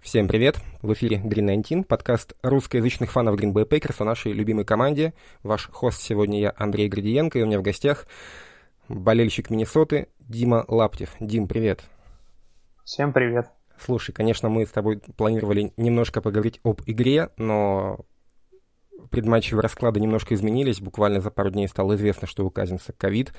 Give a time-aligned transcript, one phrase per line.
[0.00, 0.56] Всем привет!
[0.80, 5.12] В эфире Green 19, подкаст русскоязычных фанов Green Bay Packers о нашей любимой команде.
[5.42, 8.06] Ваш хост сегодня я, Андрей Градиенко, и у меня в гостях
[8.88, 11.10] болельщик Миннесоты Дима Лаптев.
[11.20, 11.82] Дим, привет!
[12.84, 13.50] Всем привет!
[13.78, 18.06] Слушай, конечно, мы с тобой планировали немножко поговорить об игре, но
[19.10, 20.80] предматчевые расклады немножко изменились.
[20.80, 23.34] Буквально за пару дней стало известно, что у Казинца ковид,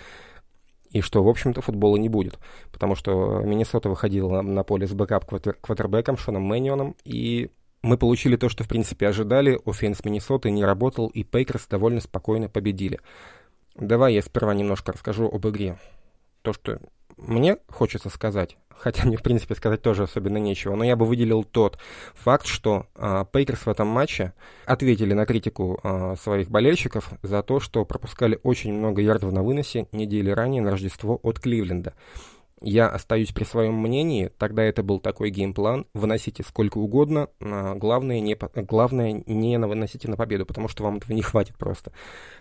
[0.92, 2.40] и что, в общем-то, футбола не будет.
[2.72, 8.64] Потому что Миннесота выходила на поле с бэкап-квотербеком Шоном Мэнионом, и мы получили то, что,
[8.64, 9.60] в принципе, ожидали.
[9.66, 13.00] Offense Миннесоты не работал, и Пейкерс довольно спокойно победили.
[13.76, 15.78] Давай я сперва немножко расскажу об игре.
[16.42, 16.80] То, что
[17.18, 21.44] мне хочется сказать, хотя мне, в принципе, сказать тоже особенно нечего, но я бы выделил
[21.44, 21.78] тот
[22.14, 24.34] факт, что э, Пейкерс в этом матче
[24.66, 29.88] ответили на критику э, своих болельщиков за то, что пропускали очень много ярдов на выносе
[29.92, 31.94] недели ранее на Рождество от Кливленда.
[32.62, 38.38] Я остаюсь при своем мнении, тогда это был такой геймплан, выносите сколько угодно, главное не,
[38.64, 41.92] главное не выносите на победу, потому что вам этого не хватит просто.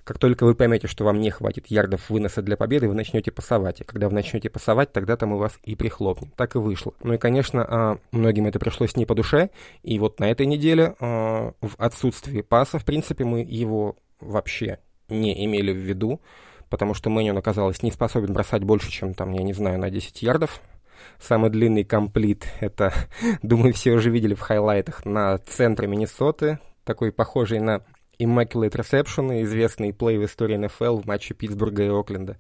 [0.05, 3.81] Как только вы поймете, что вам не хватит ярдов выноса для победы, вы начнете пасовать,
[3.81, 6.33] и когда вы начнете пасовать, тогда-то мы вас и прихлопнем.
[6.37, 6.95] Так и вышло.
[7.03, 9.51] Ну и, конечно, а, многим это пришлось не по душе,
[9.83, 15.45] и вот на этой неделе а, в отсутствии паса, в принципе, мы его вообще не
[15.45, 16.21] имели в виду,
[16.69, 20.23] потому что Мэнион оказался не способен бросать больше, чем там, я не знаю, на 10
[20.23, 20.61] ярдов.
[21.21, 22.93] Самый длинный complete, это,
[23.43, 27.83] думаю, все уже видели в хайлайтах, на центре Миннесоты, такой похожий на
[28.19, 32.37] Immaculate Reception, известный play в истории НФЛ в матче Питтсбурга и Окленда.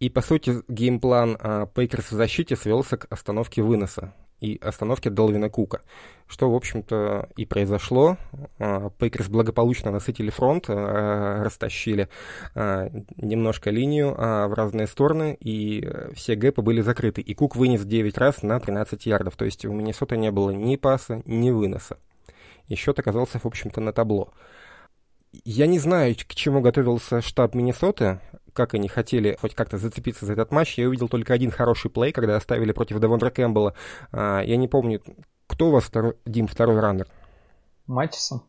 [0.00, 5.10] И, по сути, game plan а, Пейкерс в защите свелся к остановке выноса и остановке
[5.10, 5.80] Долвина Кука,
[6.26, 8.16] что, в общем-то, и произошло.
[8.58, 12.08] А, Пейкерс благополучно насытили фронт, а, растащили
[12.54, 17.20] а, немножко линию в разные стороны, и все гэпы были закрыты.
[17.20, 20.76] И Кук вынес 9 раз на 13 ярдов, то есть у Миннесоты не было ни
[20.76, 21.98] паса, ни выноса.
[22.68, 24.32] И счет оказался, в общем-то, на табло.
[25.44, 28.20] Я не знаю, к чему готовился штаб Миннесоты,
[28.58, 30.78] как они хотели хоть как-то зацепиться за этот матч.
[30.78, 33.74] Я увидел только один хороший плей, когда оставили против Девондра Кэмпбелла.
[34.10, 35.00] А, я не помню,
[35.46, 37.06] кто у вас, второй, Дим, второй раннер?
[37.86, 38.42] Маттисон.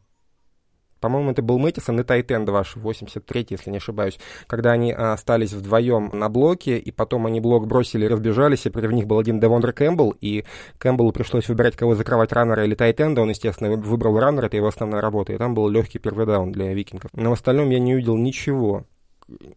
[1.00, 4.20] По-моему, это был Мэттисон и tight end ваш, 83-й, если не ошибаюсь.
[4.48, 8.92] Когда они а, остались вдвоем на блоке, и потом они блок бросили, разбежались, и против
[8.92, 10.44] них был один Девондре Кэмпбелл, и
[10.80, 13.22] Кэмпбеллу пришлось выбирать, кого закрывать runner а или tight end а.
[13.22, 16.74] Он, естественно, выбрал раннер, это его основная работа, и там был легкий первый даун для
[16.74, 17.12] викингов.
[17.14, 18.86] Но в остальном я не увидел ничего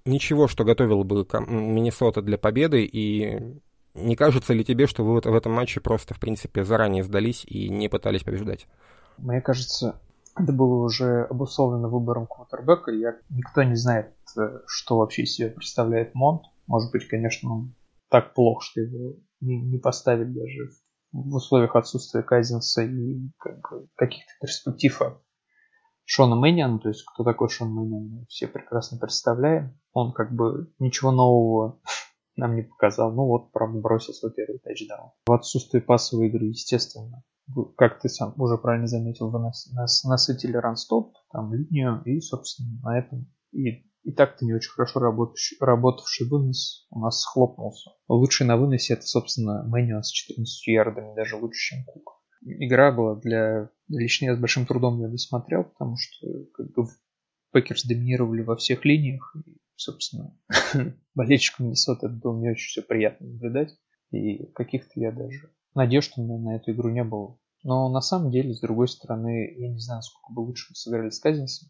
[0.04, 3.60] ничего, что готовил бы Миннесота для победы, и
[3.94, 7.68] не кажется ли тебе, что вы в этом матче просто, в принципе, заранее сдались и
[7.68, 8.66] не пытались побеждать?
[9.18, 10.00] Мне кажется,
[10.36, 12.90] это было уже обусловлено выбором квотербека.
[12.90, 16.42] Я, никто не знает, э, что вообще из себя представляет Монт.
[16.66, 17.74] Может быть, конечно, он
[18.08, 20.70] так плохо, что его не, не поставили даже
[21.12, 25.02] в условиях отсутствия Казинса и как бы, каких-то перспектив
[26.04, 29.78] Шона Мэниана, то есть кто такой Шон Мэниан, мы все прекрасно представляем.
[29.92, 31.80] Он как бы ничего нового
[32.36, 33.12] нам не показал.
[33.12, 35.10] Ну вот, правда, бросил свой первый тачдаун.
[35.26, 37.24] В отсутствии пасовой игры, естественно,
[37.76, 42.20] как ты сам уже правильно заметил, вы нас, нас насытили run stop, там линию, и,
[42.20, 47.90] собственно, на этом и, и так-то не очень хорошо работавший, работавший вынос у нас схлопнулся.
[48.08, 52.21] Лучший на выносе это, собственно, Мэнион с 14 ярдами, даже лучше, чем Кук.
[52.44, 56.86] Игра была для Лично я с большим трудом ее досмотрел, потому что как бы
[57.52, 59.36] Пекерс доминировали во всех линиях.
[59.46, 60.34] И, собственно,
[61.14, 63.76] болельщикам Миннесоты это было не очень все приятно наблюдать.
[64.10, 67.38] И каких-то я даже надежд у меня на эту игру не было.
[67.64, 71.10] Но на самом деле, с другой стороны, я не знаю, сколько бы лучше мы сыграли
[71.10, 71.68] с Казинсом.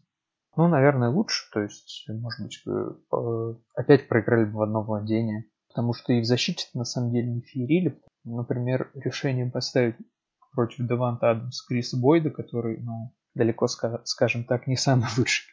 [0.55, 1.49] Ну, наверное, лучше.
[1.51, 2.63] То есть, может быть,
[3.75, 5.45] опять проиграли бы в одно владение.
[5.67, 7.99] Потому что и в защите на самом деле не феерили.
[8.23, 9.95] Например, решение поставить
[10.53, 15.45] против Деванта Адамс Криса Бойда, который, ну, далеко, скажем так, не самый лучший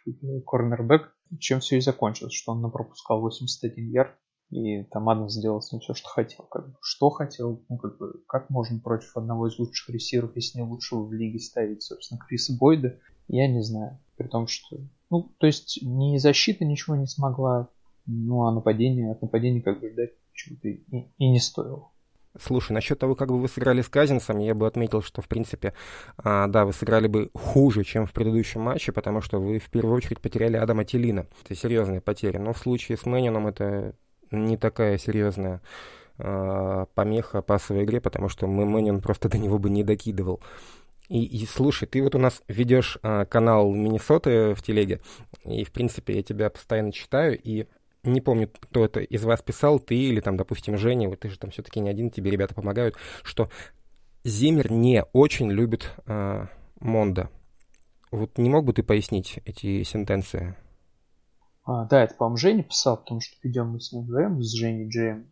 [0.47, 4.15] корнербэк, чем все и закончилось, что он пропускал 81 ярд,
[4.51, 6.45] и там Адамс сделал с ним все, что хотел.
[6.51, 10.59] Как бы, что хотел, ну, как бы, как можно против одного из лучших ресиверов, если
[10.59, 12.99] не лучшего в лиге ставить, собственно, Криса Бойда,
[13.29, 13.99] я не знаю.
[14.17, 17.69] При том, что, ну, то есть, ни защита ничего не смогла,
[18.07, 20.83] ну, а нападение, от нападения как бы ждать чего-то и,
[21.17, 21.91] и не стоило.
[22.39, 25.75] Слушай, насчет того, как бы вы сыграли с Казинсом, я бы отметил, что, в принципе,
[26.17, 29.97] а, да, вы сыграли бы хуже, чем в предыдущем матче, потому что вы в первую
[29.97, 31.27] очередь потеряли Адама Телина.
[31.45, 32.39] Это серьезные потери.
[32.39, 33.95] Но в случае с Мэнином это
[34.31, 35.61] не такая серьезная
[36.19, 40.41] а, помеха пасовой игре, потому что Мэнин просто до него бы не докидывал.
[41.09, 45.01] И, и слушай, ты вот у нас ведешь а, канал Миннесоты в телеге,
[45.45, 47.67] и, в принципе, я тебя постоянно читаю, и
[48.03, 51.39] не помню, кто это из вас писал, ты или там, допустим, Женя, вот ты же
[51.39, 53.51] там все-таки не один, тебе ребята помогают, что
[54.25, 56.47] Зиммер не очень любит э,
[56.81, 57.31] Монда.
[58.11, 60.57] Вот не мог бы ты пояснить эти сентенции?
[61.65, 64.89] А, да, это, по-моему, Женя писал, потому что идем мы с ним вдвоем, с Женей
[64.89, 65.31] Джеем.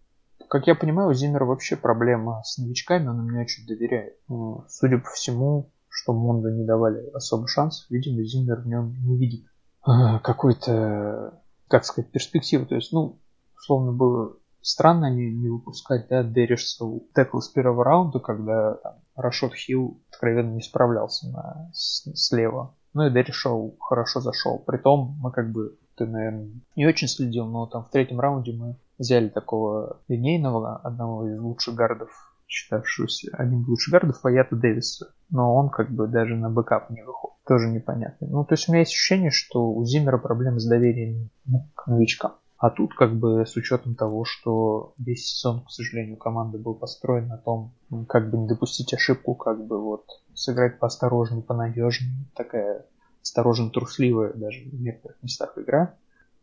[0.49, 4.15] Как я понимаю, у Зиммера вообще проблема с новичками, он им не очень доверяет.
[4.29, 9.19] Ну, судя по всему, что Монду не давали особо шансов, видимо, Зиммер в нем не
[9.19, 9.45] видит
[9.83, 12.67] а, какой-то, как сказать, перспективы.
[12.67, 13.19] То есть, ну,
[13.57, 16.85] условно было странно не, не выпускать, да, Дэррисоу
[17.15, 22.75] tackle с первого раунда, когда там, Рашод Хилл откровенно не справлялся на, с, слева.
[22.95, 24.59] Ну и Дэррисоу хорошо зашел.
[24.59, 28.77] Притом мы как бы, ты, наверное, не очень следил, но там в третьем раунде мы
[28.99, 32.11] взяли такого линейного, одного из лучших гардов,
[32.47, 35.15] считавшегося одним из лучших гардов, Уайатта Дэвиса.
[35.31, 37.38] Но он как бы даже на бэкап не выходит.
[37.49, 38.27] Тоже непонятно.
[38.27, 41.31] Ну, то есть у меня есть ощущение, что у Зиммера проблемы с доверием
[41.75, 42.35] к новичкам.
[42.59, 47.29] А тут как бы с учетом того, что весь сезон, к сожалению, команды был построен
[47.29, 47.73] на том,
[48.07, 50.05] как бы не допустить ошибку, как бы вот
[50.35, 52.85] сыграть поосторожнее, понадежнее, такая
[53.23, 55.95] осторожно трусливая даже в некоторых местах игра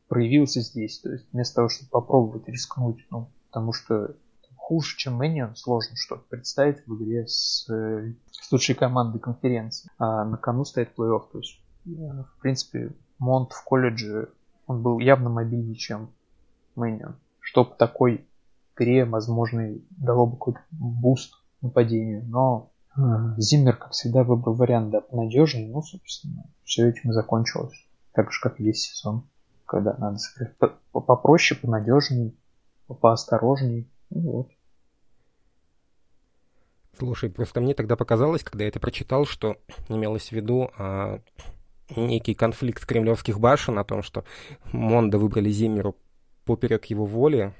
[0.08, 1.00] проявился здесь.
[1.00, 4.16] То есть вместо того, чтобы попробовать рискнуть, ну, потому что
[4.66, 9.92] хуже, чем Мэнион, сложно что-то представить в игре с, с лучшей командой конференции.
[10.00, 11.22] А на кону стоит плей-офф.
[11.32, 14.30] То есть, э, в принципе, Монд в колледже
[14.66, 16.10] он был явно мобильнее, чем
[16.76, 17.16] Мэнион.
[17.42, 18.28] Что в такой
[18.76, 22.26] игре, возможно, дало бы какой-то буст нападению.
[22.26, 23.02] Но э,
[23.38, 25.72] Зиммер, как всегда, выбрал вариант да, понадежнее.
[25.72, 27.78] Ну, собственно, все этим и закончилось.
[28.14, 29.30] Так же, как весь сезон.
[29.68, 30.56] Когда надо сыграть
[30.92, 32.34] попроще, понадежнее,
[32.88, 33.86] поосторожнее.
[34.10, 34.55] Ну, вот.
[36.98, 39.58] Слушай, просто мне тогда показалось, когда я это прочитал, что
[39.90, 41.20] имелось в виду а,
[41.96, 44.24] некий конфликт кремлевских башен о том, что
[44.72, 45.96] Монда выбрали Зиммеру
[46.46, 47.54] поперек его воли.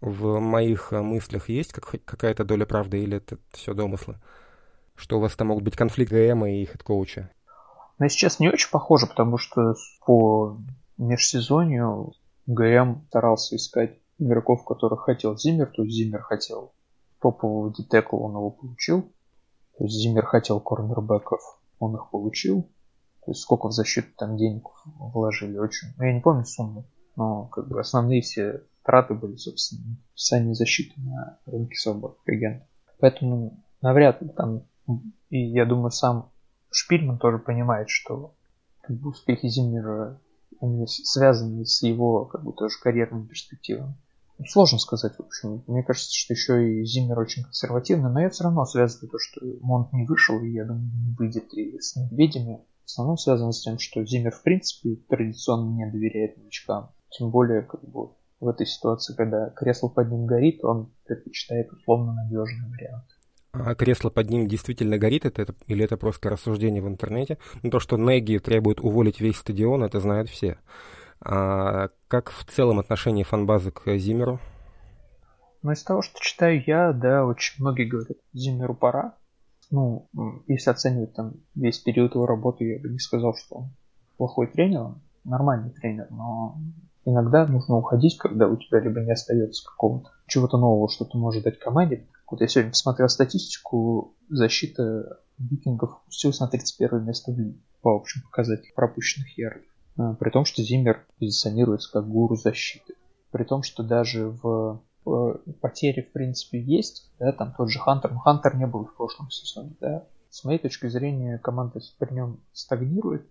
[0.00, 4.18] В моих э, мыслях есть как, какая-то доля правды или это все домыслы?
[4.94, 7.30] Что у вас там могут быть конфликты ГМа и хед-коуча?
[7.98, 9.74] Ну, сейчас не очень похоже, потому что
[10.06, 10.56] по
[10.96, 12.14] межсезонью
[12.46, 15.66] ГМ старался искать игроков, которых хотел Зиммер.
[15.66, 16.72] То есть Зиммер хотел
[17.20, 19.02] топового ди-тэкла, он его получил.
[19.78, 21.40] То есть Зиммер хотел корнербеков,
[21.78, 22.62] он их получил.
[23.24, 24.64] То есть сколько в защиту там денег
[24.98, 25.88] вложили, очень.
[25.96, 26.84] Ну, я не помню сумму,
[27.16, 32.66] но как бы основные все траты были, собственно, в защиты на рынке свободных агентов.
[32.98, 34.62] Поэтому навряд ли там,
[35.28, 36.30] и я думаю, сам
[36.70, 38.34] Шпильман тоже понимает, что
[38.80, 40.20] как бы, успехи Зиммера
[40.86, 43.94] связаны с его как бы тоже карьерными перспективами.
[44.48, 45.62] Сложно сказать, в общем.
[45.66, 49.40] Мне кажется, что еще и Зиммер очень консервативный, но я все равно связываю то, что
[49.60, 53.60] Монт не вышел, и я думаю, не выйдет и с медведями в основном связано с
[53.60, 56.90] тем, что Зиммер в принципе традиционно не доверяет новичкам.
[57.10, 58.10] Тем более, как бы,
[58.40, 63.04] в этой ситуации, когда кресло под ним горит, он предпочитает условно надежный вариант.
[63.52, 67.38] А кресло под ним действительно горит, это, это, или это просто рассуждение в интернете?
[67.62, 70.58] Ну, то, что Неги требует уволить весь стадион, это знают все.
[71.22, 74.40] А как в целом отношение фанбазы к Зиммеру?
[75.62, 79.14] Ну, из того, что читаю я, да, очень многие говорят, Зиммеру пора
[79.70, 80.08] ну,
[80.48, 83.70] если оценивать там весь период его работы, я бы не сказал, что он
[84.16, 86.58] плохой тренер, он нормальный тренер, но
[87.04, 91.42] иногда нужно уходить, когда у тебя либо не остается какого-то чего-то нового, что ты можешь
[91.42, 92.06] дать команде.
[92.30, 98.22] Вот я сегодня посмотрел статистику, защита викингов опустилась на 31 место в лиге по общим
[98.22, 99.69] показателям пропущенных ярдов.
[99.96, 102.94] А, при том, что Зиммер позиционируется как гуру защиты.
[103.30, 108.12] При том, что даже в Э, потери, в принципе, есть, да, там тот же Хантер,
[108.12, 110.06] но Хантер не был в прошлом сезоне, да.
[110.28, 113.26] С моей точки зрения, команда при нем стагнирует,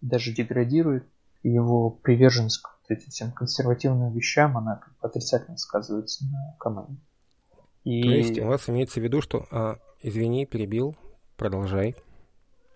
[0.00, 1.06] даже деградирует,
[1.42, 7.00] его приверженность к этим всем консервативным вещам, она как бы отрицательно сказывается на команде.
[7.84, 8.02] И...
[8.02, 9.46] То есть у вас имеется в виду, что...
[9.50, 10.96] А, извини, перебил,
[11.36, 11.94] продолжай.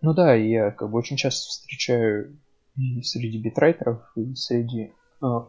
[0.02, 2.38] Ну да, я как бы очень часто встречаю
[2.80, 5.40] и среди битрайтеров, и среди э,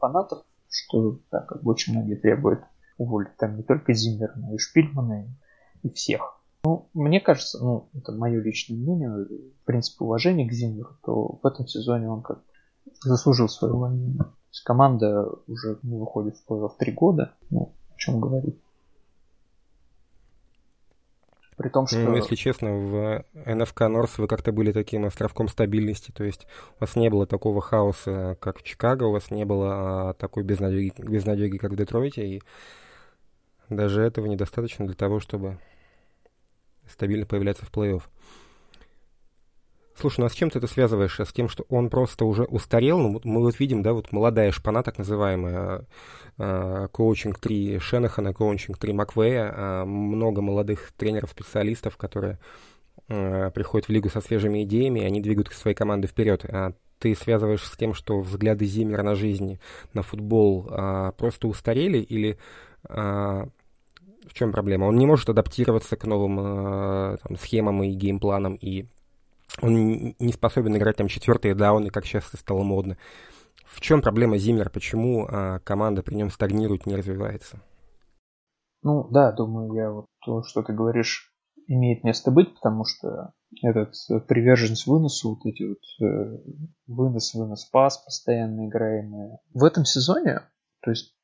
[0.00, 2.60] фанатов что да, как бы очень многие требуют
[2.98, 5.24] уволить там не только Зиммера, но и Шпильмана,
[5.82, 6.40] и, и всех.
[6.64, 11.46] Ну, мне кажется, ну, это мое личное мнение, в принципе, уважение к Зиммеру, то в
[11.46, 12.42] этом сезоне он как
[13.02, 14.24] заслужил свое увольнение.
[14.64, 18.60] Команда уже не выходит в плей-офф три года, ну, о чем говорить.
[21.58, 21.98] При том, что...
[21.98, 26.46] Ну, если честно, в НФК Норс вы как-то были таким островком стабильности, то есть
[26.76, 30.44] у вас не было такого хаоса, как в Чикаго, у вас не было а, такой
[30.44, 32.42] безнадеги, безнадеги, как в Детройте, и
[33.68, 35.58] даже этого недостаточно для того, чтобы
[36.88, 38.02] стабильно появляться в плей-офф.
[40.00, 41.18] Слушай, ну а с чем ты это связываешь?
[41.18, 42.98] С тем, что он просто уже устарел?
[43.00, 45.86] Ну, мы вот видим, да, вот молодая шпана, так называемая,
[46.38, 52.38] э, coaching tree Шенахана, coaching tree Маквея, э, много молодых тренеров-специалистов, которые
[53.06, 56.44] приходят в лигу со свежими идеями, и они двигают свои команды вперед.
[56.44, 59.58] А ты связываешь с тем, что взгляды Зиммера на жизнь,
[59.94, 60.64] на футбол
[61.16, 62.36] просто устарели, или
[62.82, 63.48] в
[64.34, 64.84] чем проблема?
[64.84, 68.84] Он не может адаптироваться к новым там, схемам и геймпланам, и
[69.60, 72.96] он не способен играть там четвертые дауны, как сейчас стало модно.
[73.64, 74.70] В чем проблема Зиммера?
[74.70, 77.60] Почему а, команда при нем стагнирует, не развивается?
[78.82, 81.32] Ну да, думаю, я вот то, что ты говоришь,
[81.66, 86.38] имеет место быть, потому что этот э, приверженность выносу, вот эти вот э,
[86.86, 89.38] вынос, вынос, пас постоянно играемые.
[89.52, 90.40] В этом сезоне,
[90.80, 91.17] то есть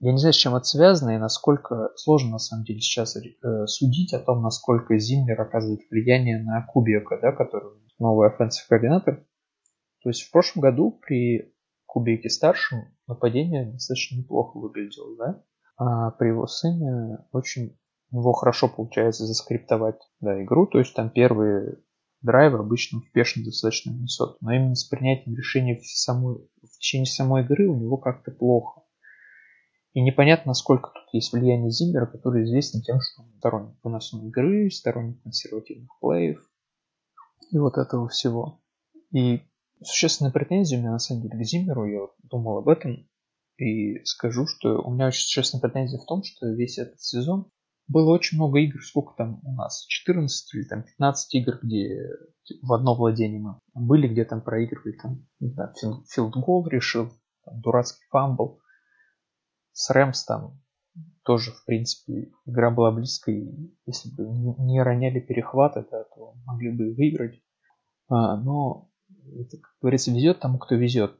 [0.00, 3.66] я не знаю, с чем это связано и насколько сложно на самом деле сейчас э,
[3.66, 9.26] судить о том, насколько Зиммер оказывает влияние на Кубика, да, который новый offensive координатор.
[10.02, 11.52] То есть в прошлом году при
[11.86, 15.42] Кубьяке старшем нападение достаточно неплохо выглядело, да?
[15.76, 17.76] А при его сыне очень
[18.10, 21.78] у него хорошо получается заскриптовать да, игру, то есть там первые
[22.22, 27.42] драйвы обычно успешно достаточно несут, но именно с принятием решения в, самой, в течение самой
[27.42, 28.82] игры у него как-то плохо.
[29.94, 34.70] И непонятно, насколько тут есть влияние Зиммера, который известен тем, что он сторонник выносной игры,
[34.70, 36.46] сторонник консервативных плеев
[37.50, 38.60] и вот этого всего.
[39.12, 39.42] И
[39.82, 43.08] существенная претензия у меня на самом деле к Зиммеру, я думал об этом,
[43.56, 47.50] и скажу, что у меня очень существенная претензия в том, что весь этот сезон
[47.88, 52.06] было очень много игр, сколько там у нас, 14 или там 15 игр, где
[52.62, 55.72] в одно владение мы были, где там проигрывали, там, не знаю,
[56.08, 57.10] филдгол решил,
[57.44, 58.60] там, дурацкий фамбл
[59.78, 60.60] с Rams там
[61.22, 63.48] тоже, в принципе, игра была близкой.
[63.86, 64.26] Если бы
[64.58, 67.40] не роняли перехваты, да, то могли бы выиграть.
[68.08, 68.90] А, но,
[69.38, 71.12] это, как говорится, везет тому, кто везет.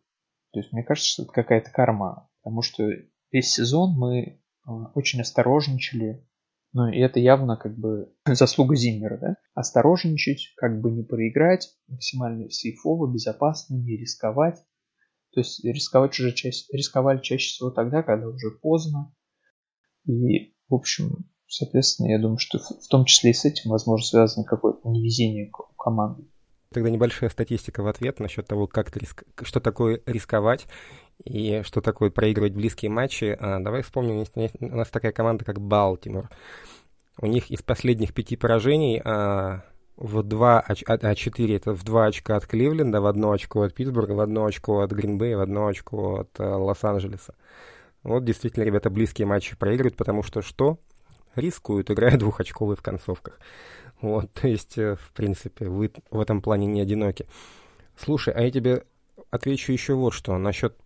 [0.52, 2.28] То есть мне кажется, что это какая-то карма.
[2.42, 2.90] Потому что
[3.30, 6.26] весь сезон мы а, очень осторожничали.
[6.72, 9.36] Ну, и это явно как бы заслуга Зиммера, да?
[9.54, 14.64] Осторожничать, как бы не проиграть, максимально сейфово, безопасно, не рисковать.
[15.38, 19.14] То есть рисковать уже чаще, рисковали чаще всего тогда, когда уже поздно.
[20.04, 24.44] И, в общем, соответственно, я думаю, что в том числе и с этим, возможно, связано
[24.44, 26.24] какое-то невезение команды.
[26.72, 29.22] Тогда небольшая статистика в ответ насчет того, как риск...
[29.42, 30.66] что такое рисковать
[31.22, 33.36] и что такое проигрывать близкие матчи.
[33.38, 36.30] А, давай вспомним, у нас такая команда, как Балтимор.
[37.22, 39.62] У них из последних пяти поражений а,
[39.98, 44.12] в 2, а 4 это в 2 очка от Кливленда, в 1 очко от Питтсбурга,
[44.12, 47.34] в 1 очко от Гринбея, в 1 очко от э, Лос-Анджелеса.
[48.04, 50.78] Вот действительно, ребята, близкие матчи проигрывают, потому что что?
[51.34, 53.40] Рискуют, играя двухочковые в концовках.
[54.00, 57.26] Вот, то есть, э, в принципе, вы в этом плане не одиноки.
[57.96, 58.84] Слушай, а я тебе
[59.32, 60.38] отвечу еще вот что.
[60.38, 60.76] Насчет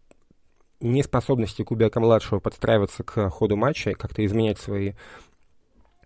[0.80, 4.94] неспособности Кубяка-младшего подстраиваться к ходу матча как-то изменять свои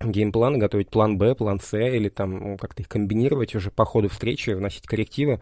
[0.00, 4.08] геймплан, готовить план Б, план С, или там ну, как-то их комбинировать уже по ходу
[4.08, 5.40] встречи, вносить коррективы.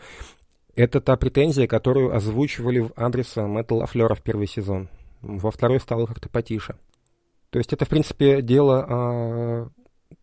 [0.75, 4.89] Это та претензия, которую озвучивали в адрес Мэтта Лафлера в первый сезон.
[5.23, 6.77] Во второй стало как-то потише.
[7.51, 9.67] То есть это, в принципе, дело э,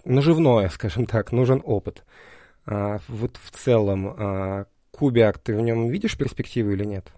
[0.03, 2.03] наживное, скажем так, нужен опыт.
[2.65, 7.11] А, вот в целом, а, Кубиак, ты в нем видишь перспективы или нет?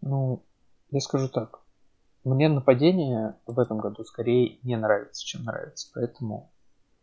[0.00, 0.42] Ну,
[0.90, 1.59] я скажу так.
[2.24, 5.90] Мне нападение в этом году скорее не нравится, чем нравится.
[5.94, 6.50] Поэтому,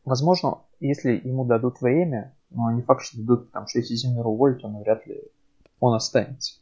[0.05, 4.63] возможно, если ему дадут время, но не факт, что дадут, потому что если Зиммера уволить,
[4.63, 5.24] он вряд ли
[5.79, 6.59] он останется.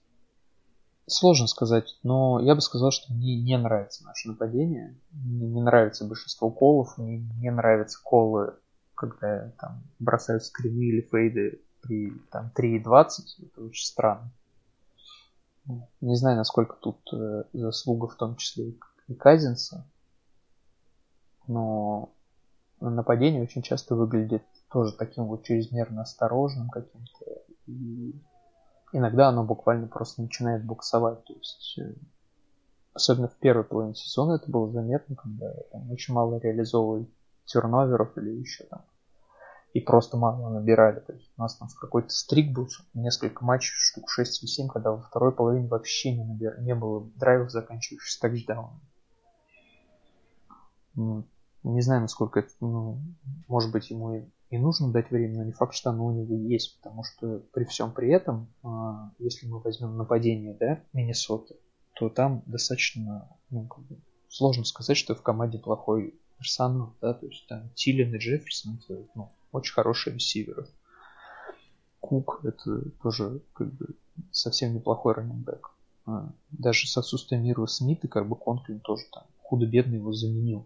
[1.08, 4.98] Сложно сказать, но я бы сказал, что мне не нравится наше нападение.
[5.12, 8.56] Мне не нравится большинство колов, мне не нравятся колы,
[8.96, 13.46] когда там бросают скрины или фейды при там 3.20.
[13.46, 14.32] Это очень странно.
[16.02, 18.76] Не знаю, насколько тут э, заслуга в том числе
[19.08, 19.86] и Казинса,
[21.48, 22.14] но
[22.80, 27.26] нападение очень часто выглядит тоже таким вот чрезмерно осторожным каким-то.
[27.68, 28.14] И
[28.94, 31.24] иногда оно буквально просто начинает буксовать.
[31.26, 31.94] То есть, э,
[32.94, 37.08] особенно в первой половине сезона это было заметно, когда там, очень мало реализовывали
[37.46, 38.84] терноверов или еще там
[39.76, 41.02] и просто мало набирали.
[41.02, 44.92] То есть у нас там какой-то стрик был, несколько матчей, штук 6 или 7, когда
[44.92, 46.62] во второй половине вообще не, набир...
[46.62, 48.80] не было драйвов, заканчивающихся тачдауном.
[50.96, 53.02] Не знаю, насколько это, ну,
[53.50, 56.36] может быть, ему и, и нужно дать время, но не факт, что оно у него
[56.36, 61.58] есть, потому что при всем при этом, а, если мы возьмем нападение, да, Миннесоты,
[61.96, 67.26] то там достаточно, ну, как бы, сложно сказать, что в команде плохой персонал, да, то
[67.26, 70.68] есть там Тилин и Джефферсон, это, ну, очень хорошие ресиверы.
[72.00, 73.96] Кук это тоже как бы
[74.32, 75.72] совсем неплохой раненбэк.
[76.06, 80.66] А, даже с отсутствием Мира Смита, как бы Конклин тоже там худо-бедно его заменил.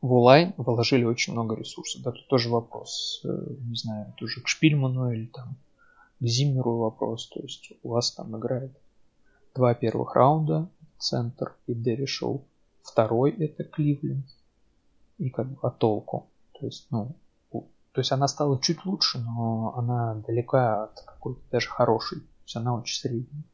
[0.00, 2.02] В онлайн вложили очень много ресурсов.
[2.02, 5.56] Да, тут тоже вопрос, э, не знаю, тоже к Шпильману или там
[6.20, 7.28] к Зиммеру вопрос.
[7.28, 8.72] То есть у вас там играет
[9.54, 12.44] два первых раунда, центр и Дерри Шоу.
[12.82, 14.26] Второй это Кливленд.
[15.18, 16.26] И как бы, а толку?
[16.58, 17.16] То есть, ну,
[17.50, 22.20] то есть она стала чуть лучше, но она далека от какой-то даже хорошей.
[22.20, 23.44] То есть она очень средняя.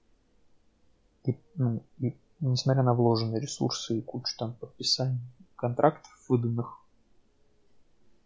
[1.24, 5.20] И, ну, и несмотря на вложенные ресурсы и кучу там подписаний
[5.56, 6.78] контрактов выданных,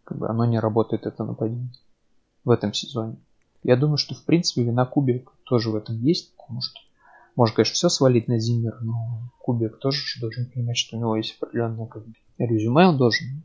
[0.05, 1.73] как бы оно не работает, это нападение
[2.45, 3.17] в этом сезоне.
[3.63, 6.79] Я думаю, что в принципе вина Кубик тоже в этом есть, потому что
[7.35, 11.35] можно, конечно, все свалить на Зиммер, но Кубик тоже должен понимать, что у него есть
[11.41, 13.43] определенное как бы, резюме, он должен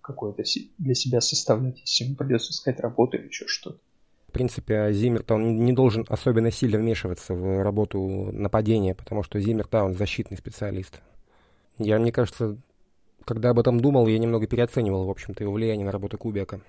[0.00, 0.42] какое-то
[0.78, 3.78] для себя составлять, если ему придется искать работу или еще что-то.
[4.28, 9.82] В принципе, Зиммер-то он не должен особенно сильно вмешиваться в работу нападения, потому что Зиммер-то
[9.84, 11.00] он защитный специалист.
[11.78, 12.58] Я, мне кажется,
[13.24, 16.60] когда об этом думал, я немного переоценивал, в общем-то, его влияние на работу Кубика.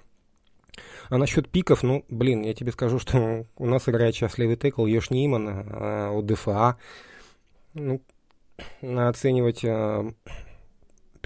[1.10, 4.86] А насчет пиков, ну, блин, я тебе скажу, что у нас играет сейчас левый текл
[4.86, 6.78] Йош Ниман а, у ДФА.
[7.74, 8.02] Ну,
[8.82, 10.12] оценивать а,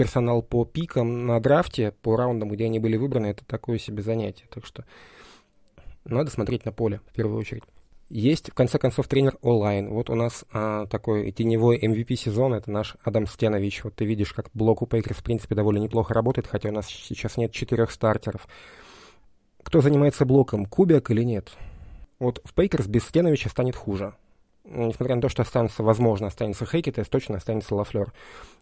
[0.01, 4.45] персонал по пикам на драфте, по раундам, где они были выбраны, это такое себе занятие.
[4.49, 4.83] Так что
[6.05, 7.61] надо смотреть на поле в первую очередь.
[8.09, 9.89] Есть, в конце концов, тренер O-line.
[9.89, 13.83] Вот у нас а, такой теневой MVP сезона, это наш Адам Стенович.
[13.83, 16.87] Вот ты видишь, как блок у Packers, в принципе, довольно неплохо работает, хотя у нас
[16.87, 18.47] сейчас нет четырех стартеров.
[19.61, 21.51] Кто занимается блоком, Кубьяк или нет?
[22.17, 24.15] Вот в Packers без Стеновича станет хуже.
[24.63, 28.13] Несмотря на то, что останется, возможно, останется Хэкетт, точно останется Лафлер.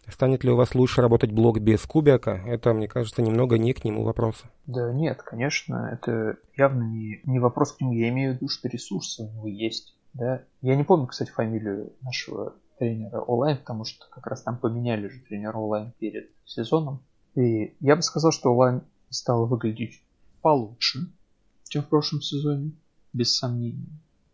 [0.07, 2.41] Станет ли у вас лучше работать блок без Кубьяка?
[2.47, 4.49] Это, мне кажется, немного не к нему вопроса.
[4.65, 7.93] Да нет, конечно, это явно не, не вопрос к нему.
[7.93, 9.95] Я имею в виду, что ресурсы у него есть.
[10.13, 10.43] Да?
[10.61, 15.19] Я не помню, кстати, фамилию нашего тренера онлайн, потому что как раз там поменяли же
[15.19, 17.03] тренера онлайн перед сезоном.
[17.35, 20.01] И я бы сказал, что онлайн стал выглядеть
[20.41, 21.11] получше,
[21.67, 22.71] чем в прошлом сезоне,
[23.13, 23.89] без сомнений.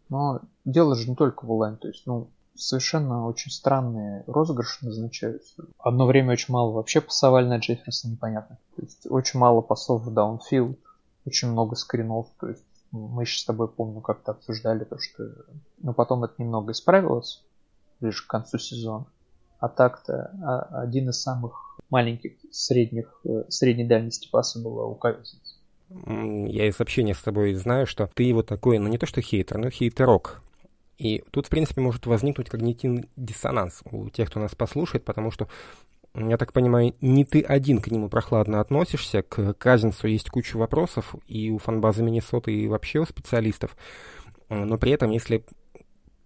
[0.10, 5.66] Но дело же не только в онлайн, то есть, ну, совершенно очень странные розыгрыши назначаются.
[5.78, 8.58] Одно время очень мало вообще пасовали на Джефферса, непонятно.
[8.76, 10.80] То есть очень мало пасов в даунфилд,
[11.26, 12.28] очень много скринов.
[12.40, 15.30] То есть мы еще с тобой, помню, как-то обсуждали то, что...
[15.80, 17.44] Но потом это немного исправилось,
[18.00, 19.06] ближе к концу сезона.
[19.60, 25.38] А так-то а, один из самых маленьких средних, э, средней дальности паса было у Кавинса
[25.90, 29.58] я из общения с тобой знаю, что ты вот такой, ну не то что хейтер,
[29.58, 30.42] но хейтерок.
[30.98, 35.50] И тут, в принципе, может возникнуть когнитивный диссонанс у тех, кто нас послушает, потому что,
[36.14, 41.16] я так понимаю, не ты один к нему прохладно относишься, к Казинцу есть куча вопросов
[41.28, 43.76] и у фанбазы Миннесоты, и вообще у специалистов.
[44.48, 45.44] Но при этом, если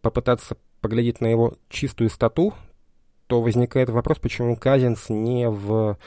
[0.02, 2.54] попытаться поглядеть на его чистую стату,
[3.28, 5.98] то возникает вопрос, почему Казинс не в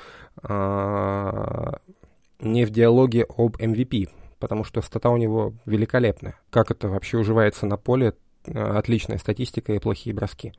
[0.42, 1.78] а,
[2.42, 6.38] не в диалоге об MVP, потому что стата у него великолепная.
[6.50, 10.52] Как это вообще уживается на поле, э, отличная статистика и плохие броски.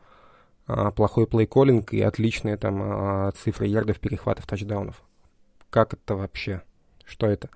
[0.66, 5.04] А плохой плейколлинг и отличные там а, цифры ярдов, перехватов, тачдаунов.
[5.70, 6.62] Как это вообще?
[7.04, 7.50] Что это?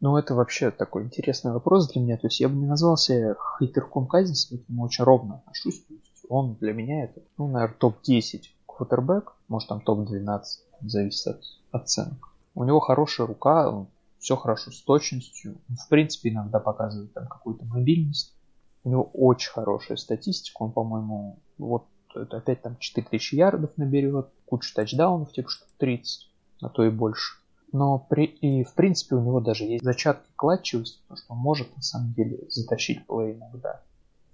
[0.00, 2.16] Ну, это вообще такой интересный вопрос для меня.
[2.16, 5.84] То есть я бы не назвал себя хейтерком Казинса, к нему очень ровно отношусь.
[6.28, 10.42] Он для меня это, ну, наверное, топ-10 квотербек, может там топ-12,
[10.82, 12.35] зависит от оценок.
[12.56, 13.86] У него хорошая рука,
[14.18, 15.58] все хорошо с точностью.
[15.68, 18.34] В принципе, иногда показывает там какую-то мобильность.
[18.82, 20.62] У него очень хорошая статистика.
[20.62, 26.30] Он, по-моему, вот это опять там 4000 ярдов наберет, кучу тачдаунов, типа что 30,
[26.62, 27.38] а то и больше.
[27.72, 31.76] Но при, и в принципе у него даже есть зачатки кладчивости, потому что он может
[31.76, 33.82] на самом деле затащить плей иногда.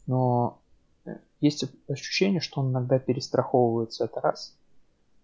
[0.07, 0.61] Но
[1.41, 4.57] есть ощущение, что он иногда перестраховывается, это раз.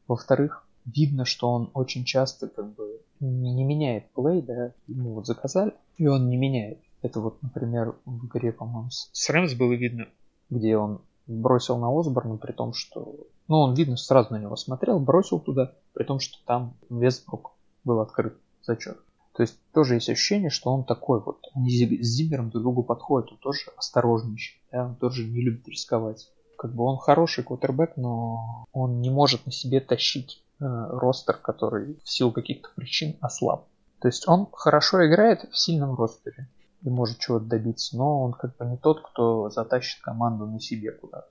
[0.09, 5.75] Во-вторых, видно, что он очень часто как бы не меняет плей, да, ему вот заказали,
[5.97, 6.79] и он не меняет.
[7.03, 10.09] Это вот, например, в игре, по-моему, с Рэмс было видно,
[10.51, 13.15] где он бросил на Осборна, при том, что...
[13.49, 17.53] Ну, он, видно, сразу на него смотрел, бросил туда, при том, что там Вестбрук
[17.85, 18.99] был открыт зачет.
[19.35, 21.39] То есть тоже есть ощущение, что он такой вот.
[21.55, 26.29] Они с Зиммером друг другу подходят, он тоже осторожнейший, да, он тоже не любит рисковать.
[26.59, 32.11] Как бы он хороший квотербек, но он не может на себе тащить ростер, который в
[32.11, 33.67] силу каких-то причин ослаб.
[34.01, 36.49] То есть он хорошо играет в сильном ростере
[36.83, 40.93] и может чего-то добиться, но он как бы не тот, кто затащит команду на себе
[40.93, 41.29] куда-то.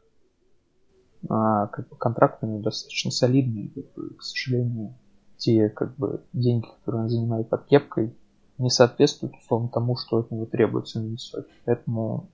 [1.29, 4.95] А как бы контракт у него достаточно солидный, как бы, к сожалению,
[5.37, 8.15] те как бы деньги, которые он занимает под кепкой,
[8.57, 11.47] не соответствует условно тому, что от него требуется на высоте.
[11.65, 12.29] Поэтому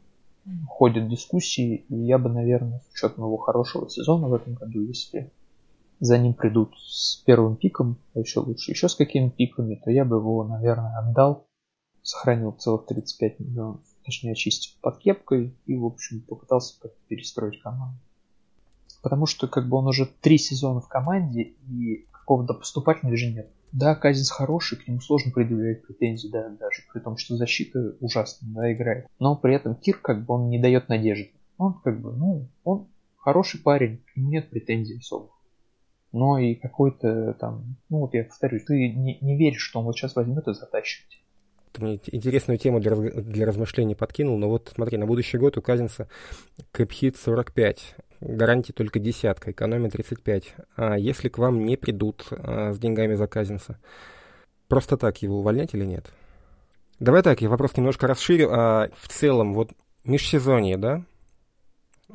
[0.67, 5.32] ходят дискуссии, и я бы, наверное, с учетом его хорошего сезона в этом году, если
[6.03, 10.03] за ним придут с первым пиком, а еще лучше еще с какими пиками, то я
[10.03, 11.47] бы его, наверное, отдал,
[12.01, 17.97] сохранил целых 35 миллионов, точнее очистил под кепкой и, в общем, попытался как-то перестроить команду.
[19.01, 23.51] Потому что как бы он уже три сезона в команде и какого-то поступательного движения нет.
[23.71, 28.47] Да, Казинс хороший, к нему сложно предъявлять претензии, да, даже при том, что защита ужасно,
[28.51, 29.07] да, играет.
[29.19, 31.31] Но при этом Кир, как бы, он не дает надежды.
[31.57, 32.87] Он, как бы, ну, он
[33.17, 35.33] хороший парень, к нему нет претензий особых.
[36.13, 39.97] Но и какой-то там, ну вот я повторюсь, ты не, не веришь, что он вот
[39.97, 41.06] сейчас возьмет и затащит.
[41.73, 45.62] Ты мне интересную тему для, для размышлений подкинул, но вот смотри, на будущий год у
[45.62, 46.08] Казинса
[46.71, 50.56] кэпхит 45 гарантии только десятка, экономия 35.
[50.76, 53.80] А если к вам не придут а, с деньгами за Казинса,
[54.67, 56.12] просто так его увольнять или нет?
[56.99, 58.49] Давай так, я вопрос немножко расширю.
[58.52, 59.71] А в целом, вот
[60.04, 61.04] межсезонье, да?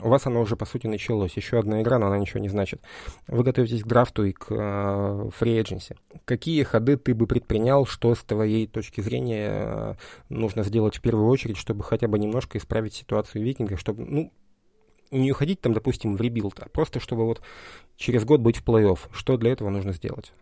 [0.01, 1.37] У вас оно уже, по сути, началось.
[1.37, 2.81] Еще одна игра, но она ничего не значит.
[3.27, 8.23] Вы готовитесь к драфту и к фри uh, Какие ходы ты бы предпринял, что с
[8.23, 9.97] твоей точки зрения uh,
[10.29, 14.33] нужно сделать в первую очередь, чтобы хотя бы немножко исправить ситуацию Викингов, чтобы, ну,
[15.11, 17.43] не уходить там, допустим, в ребилд, а просто чтобы вот
[17.97, 18.99] через год быть в плей-офф.
[19.13, 20.33] Что для этого нужно сделать?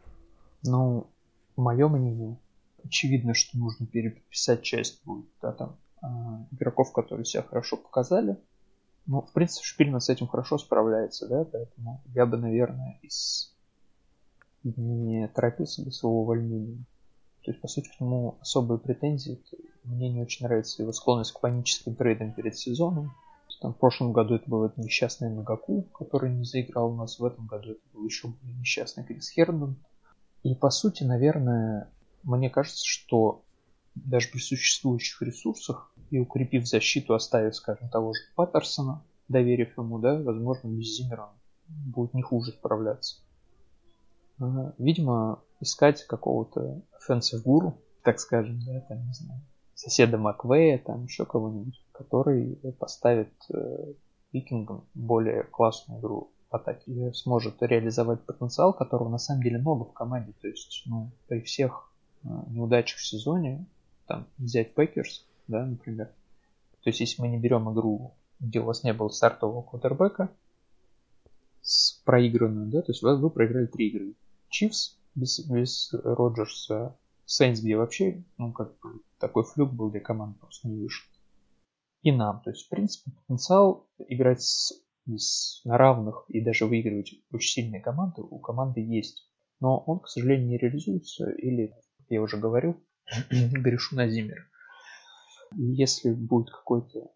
[0.64, 1.10] Ну,
[1.56, 2.38] мое мнение,
[2.84, 8.36] очевидно, что нужно переписать часть будет, да, там, а, игроков, которые себя хорошо показали.
[9.06, 13.54] Ну, в принципе, Шпильман с этим хорошо справляется, да, поэтому я бы, наверное, из...
[14.64, 16.84] не торопился бы с его увольнением.
[17.44, 19.40] То есть, по сути, к нему особые претензии.
[19.84, 23.12] Мне не очень нравится его склонность к паническим трейдам перед сезоном.
[23.60, 27.18] Там, в прошлом году это был этот несчастный Нагаку, который не заиграл у нас.
[27.18, 29.76] В этом году это был еще несчастный Крис Хердон.
[30.42, 31.88] И по сути, наверное,
[32.22, 33.42] мне кажется, что
[34.04, 40.20] даже при существующих ресурсах и укрепив защиту, оставив, скажем, того же Паттерсона, доверив ему, да,
[40.22, 41.30] возможно, без Зиммера
[41.68, 43.16] будет не хуже справляться.
[44.78, 49.40] Видимо, искать какого-то offensive гуру, так скажем, да, там, не знаю,
[49.74, 53.94] соседа Маквея, там еще кого-нибудь, который поставит э,
[54.32, 59.84] викингам более классную игру в атаке и сможет реализовать потенциал, которого на самом деле много
[59.84, 60.32] в команде.
[60.40, 61.90] То есть, ну, при всех
[62.22, 63.66] э, неудачах в сезоне,
[64.06, 66.06] там, взять Packers, да, например.
[66.82, 70.30] То есть, если мы не берем игру, где у вас не было стартового квотербека,
[71.62, 74.14] с проигранную, да, то есть вы, вы проиграли три игры.
[74.48, 80.38] Чивс без, без Роджерса, Сейнс, где вообще, ну, как бы, такой флюк был, где команда
[80.38, 81.10] просто не вышла.
[82.02, 82.40] И нам.
[82.42, 84.72] То есть, в принципе, потенциал играть с,
[85.16, 89.28] с, на равных и даже выигрывать очень сильные команды у команды есть.
[89.58, 92.80] Но он, к сожалению, не реализуется или, как я уже говорил,
[93.30, 94.50] грешу на Зиммер.
[95.52, 97.12] Если будет какой-то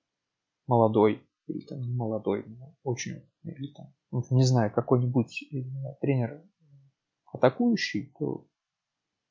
[0.66, 3.92] молодой, или там не молодой, но очень, или там,
[4.31, 5.50] не знаю, какой-нибудь
[6.00, 6.44] тренер
[7.33, 8.46] атакующий, то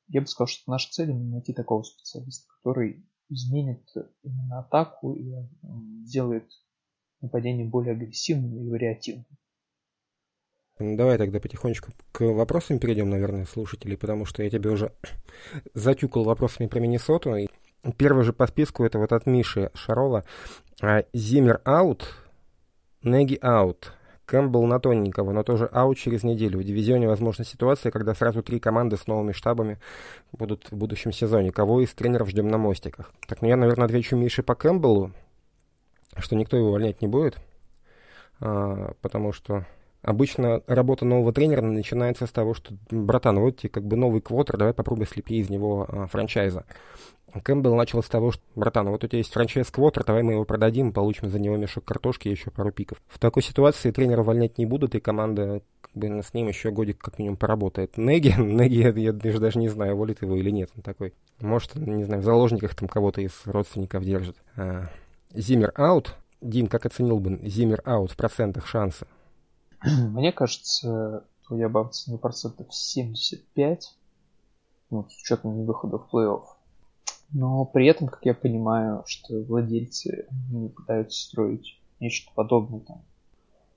[0.08, 3.88] я бы сказал, что наша цель именно найти такого специалиста, который изменит
[4.22, 5.32] именно атаку и
[6.04, 6.50] сделает
[7.20, 9.26] нападение более агрессивным и вариативным.
[10.80, 14.92] Ну, давай тогда потихонечку к вопросам перейдем, наверное, слушателей, потому что я тебе уже
[15.74, 17.36] затюкал вопросами про Миннесоту.
[17.36, 17.48] И
[17.96, 20.24] первый же по списку это вот от Миши Шарова.
[20.80, 22.14] А, Зиммер out,
[23.02, 23.92] Нэги out.
[24.24, 26.60] Кэмпбелл на тоненького, но тоже out через неделю.
[26.60, 29.80] В дивизионе возможна ситуация, когда сразу три команды с новыми штабами
[30.30, 31.50] будут в будущем сезоне.
[31.50, 33.10] Кого из тренеров ждем на мостиках?
[33.26, 35.10] Так, ну я, наверное, отвечу Мише по Кэмпбеллу,
[36.16, 37.38] что никто его увольнять не будет,
[38.38, 39.66] а, потому что
[40.02, 44.56] обычно работа нового тренера начинается с того, что, братан, вот тебе как бы новый квотер,
[44.56, 46.64] давай попробуй слепи из него а, франчайза.
[47.42, 50.44] Кэмпбелл начал с того, что, братан, вот у тебя есть franchise квотер, давай мы его
[50.44, 53.00] продадим, получим за него мешок картошки и еще пару пиков.
[53.06, 56.98] В такой ситуации тренера увольнять не будут, и команда как бы с ним еще годик
[56.98, 57.96] как минимум поработает.
[57.96, 61.14] Нэги, Нэги, я, я даже не знаю, уволят его или нет, он такой.
[61.40, 64.36] Может, не знаю, в заложниках там кого-то из родственников держит.
[64.56, 64.88] А,
[65.32, 66.16] Зиммер out.
[66.40, 69.06] Дим, как оценил бы Зиммер out в процентах шанса?
[70.10, 73.96] Мне кажется, я бы оценил процентов 75,
[74.90, 76.44] ну, с учетом выхода в плей-офф.
[77.32, 80.26] Но при этом, как я понимаю, что владельцы
[80.76, 83.02] пытаются строить нечто подобное там,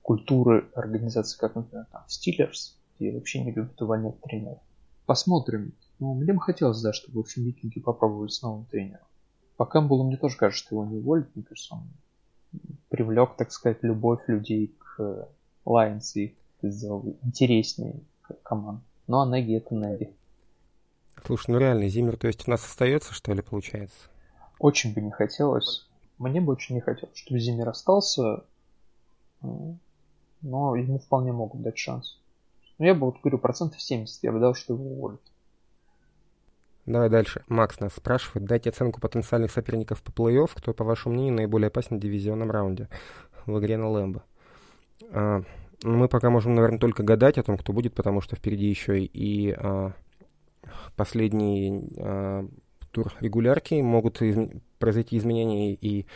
[0.02, 4.58] культуры организации, как, например, там, Steelers, где вообще не любят увольнять тренеров.
[5.06, 5.72] Посмотрим.
[6.00, 9.06] Ну, мне бы хотелось, да, чтобы, в общем, викинги попробовали с новым тренером.
[9.56, 11.34] По Кэмпбеллу мне тоже кажется, что его не уволят.
[11.34, 11.88] Мне кажется, он
[12.88, 15.28] привлек, так сказать, любовь людей к
[15.64, 17.94] Lions и сделал интереснее
[18.42, 18.82] команду.
[19.06, 20.10] Ну, а Неги это Неги.
[21.24, 23.96] Слушай, ну реально, Зиммер, то есть у нас остается, что ли, получается?
[24.58, 25.86] Очень бы не хотелось.
[26.18, 28.44] Мне бы очень не хотелось, чтобы Зиммер остался,
[29.40, 32.18] но ему вполне могут дать шанс.
[32.78, 35.20] Но я бы вот говорю, процентов 70 я бы дал, что его уволят.
[36.86, 37.42] Давай дальше.
[37.48, 41.96] Макс нас спрашивает, дайте оценку потенциальных соперников по плей-офф, кто, по вашему мнению, наиболее опасен
[41.96, 42.88] в дивизионном раунде
[43.46, 44.22] в игре на Лэмбо.
[45.10, 45.42] А,
[45.82, 49.00] ну, мы пока можем, наверное, только гадать о том, кто будет, потому что впереди еще
[49.00, 49.92] и а,
[50.96, 52.46] последний а,
[52.90, 54.38] тур регулярки, могут из...
[54.78, 56.06] произойти изменения и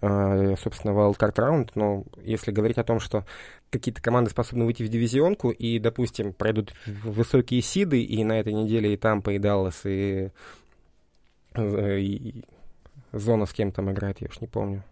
[0.00, 3.24] собственно, wildcard раунд, но если говорить о том, что
[3.70, 8.94] какие-то команды способны выйти в дивизионку и, допустим, пройдут высокие сиды, и на этой неделе
[8.94, 10.30] и Тампа, и Даллас, и,
[11.54, 12.44] э, и
[13.12, 14.84] Зона с кем там играет, я уж не помню.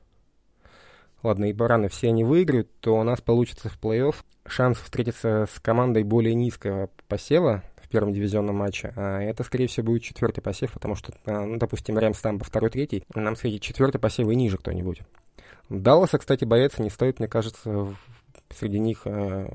[1.26, 4.14] Ладно, и Бараны все они выиграют, то у нас получится в плей-офф
[4.46, 8.92] шанс встретиться с командой более низкого посева, в первом дивизионном матче.
[8.94, 12.44] А это, скорее всего, будет четвертый посев, потому что, а, ну, допустим, Рэмс там по
[12.44, 15.00] второй, третий, нам светит четвертый посев и ниже кто-нибудь.
[15.68, 17.92] Далласа, кстати, бояться не стоит, мне кажется,
[18.56, 19.48] среди них а,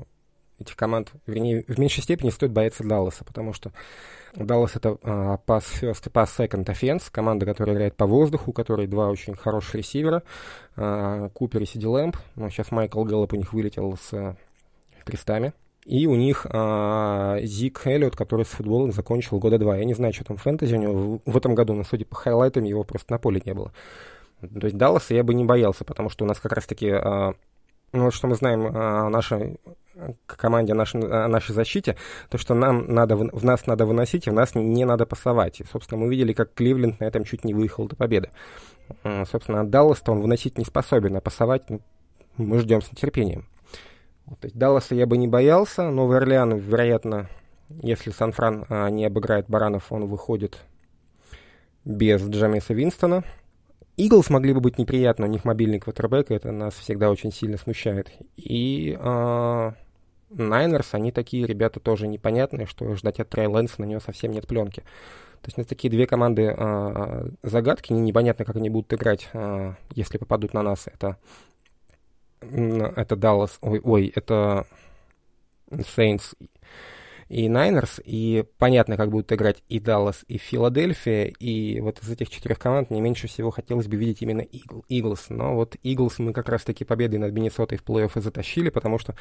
[0.62, 3.72] этих команд, вернее, в меньшей степени стоит бояться Далласа, потому что
[4.34, 8.54] Даллас это uh, pass first и pass second offense, команда, которая играет по воздуху, у
[8.54, 10.22] которой два очень хороших ресивера,
[10.76, 14.36] uh, Купер и Сиди Лэмп, ну, сейчас Майкл Гэллоп у них вылетел с uh,
[15.04, 15.52] крестами,
[15.84, 19.76] и у них а, Зик Эллиот, который с футболом закончил года два.
[19.76, 22.14] Я не знаю, что там фэнтези у него в, в этом году, но судя по
[22.14, 23.72] хайлайтам, его просто на поле не было.
[24.40, 27.34] То есть Далласа я бы не боялся, потому что у нас как раз-таки, а,
[27.92, 29.10] ну вот что мы знаем о
[29.94, 31.96] нашей команде, нашей, нашей защите,
[32.28, 35.60] то, что нам надо, в нас надо выносить, и в нас не надо пасовать.
[35.60, 38.30] И, собственно, мы видели, как Кливленд на этом чуть не выехал до победы.
[39.30, 41.80] Собственно, Даллас-то он выносить не способен, а пасовать ну,
[42.36, 43.46] мы ждем с нетерпением.
[44.42, 45.90] Есть Далласа я бы не боялся.
[45.90, 47.28] Новый Орлеан, вероятно,
[47.68, 50.58] если Сан-Фран а, не обыграет Баранов, он выходит
[51.84, 53.24] без Джамиса Винстона.
[53.96, 58.10] Иглс могли бы быть неприятны, у них мобильный квотербек, это нас всегда очень сильно смущает.
[58.36, 58.96] И
[60.30, 64.46] Найнерс, они такие ребята тоже непонятные, что ждать от Трей Лэнса на него совсем нет
[64.46, 64.80] пленки.
[65.42, 69.74] То есть у нас такие две команды а, загадки, непонятно, как они будут играть, а,
[69.94, 70.86] если попадут на нас.
[70.86, 71.18] Это
[72.40, 74.66] это Даллас, ой, ой, это
[75.70, 76.34] Saints
[77.32, 82.30] и Найнерс, и понятно, как будут играть и Даллас, и Филадельфия, и вот из этих
[82.30, 84.40] четырех команд мне меньше всего хотелось бы видеть именно
[84.88, 88.98] Иглс, но вот Иглс мы как раз-таки победой над Миннесотой в плей-офф и затащили, потому
[88.98, 89.14] что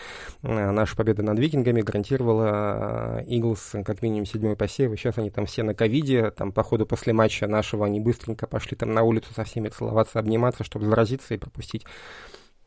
[0.44, 5.46] э, наша победа над Викингами гарантировала Иглс как минимум седьмой посев, и сейчас они там
[5.46, 9.34] все на ковиде, там по ходу после матча нашего они быстренько пошли там на улицу
[9.34, 11.86] со всеми целоваться, обниматься, чтобы заразиться и пропустить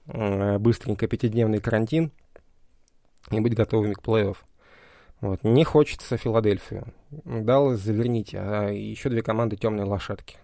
[0.07, 2.13] Э, быстренько пятидневный карантин
[3.31, 4.37] и быть готовыми к плей-офф.
[5.25, 5.43] Вот.
[5.43, 6.93] Не хочется Филадельфию.
[7.11, 10.37] Даллас заверните, а еще две команды темные лошадки.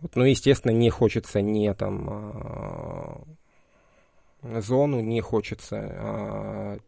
[0.00, 3.24] Вот, ну, естественно, не хочется не там а,
[4.62, 5.76] зону, не хочется.
[5.76, 6.78] А,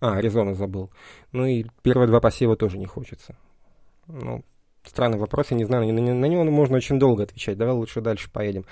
[0.00, 0.90] а, Аризону забыл.
[1.30, 3.36] Ну и первые два посева тоже не хочется.
[4.08, 4.44] Ну,
[4.82, 7.56] странный вопрос, я не знаю, на, на него можно очень долго отвечать.
[7.56, 8.64] Давай лучше дальше поедем.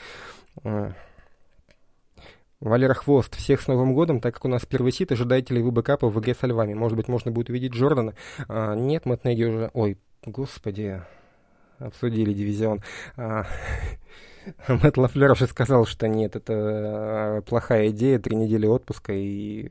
[2.60, 5.62] А, Валера Хвост, всех с Новым годом, так как у нас первый сит, ожидаете ли
[5.62, 6.74] вы бэкапа в игре со львами?
[6.74, 8.14] Может быть, можно будет увидеть Джордана?
[8.48, 9.70] А, нет, Мэтт Неги уже...
[9.74, 11.02] Ой, господи,
[11.78, 12.82] обсудили дивизион.
[13.16, 13.46] А,
[14.68, 19.70] Мэтт Лафлер уже сказал, что нет, это а, плохая идея, три недели отпуска, и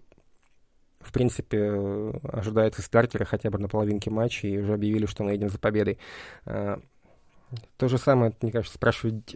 [0.99, 5.49] в принципе, ожидается стартеры хотя бы на половинке матча, и уже объявили, что мы едем
[5.49, 5.99] за победой.
[6.45, 6.81] А,
[7.77, 9.33] то же самое, мне кажется, спрашивать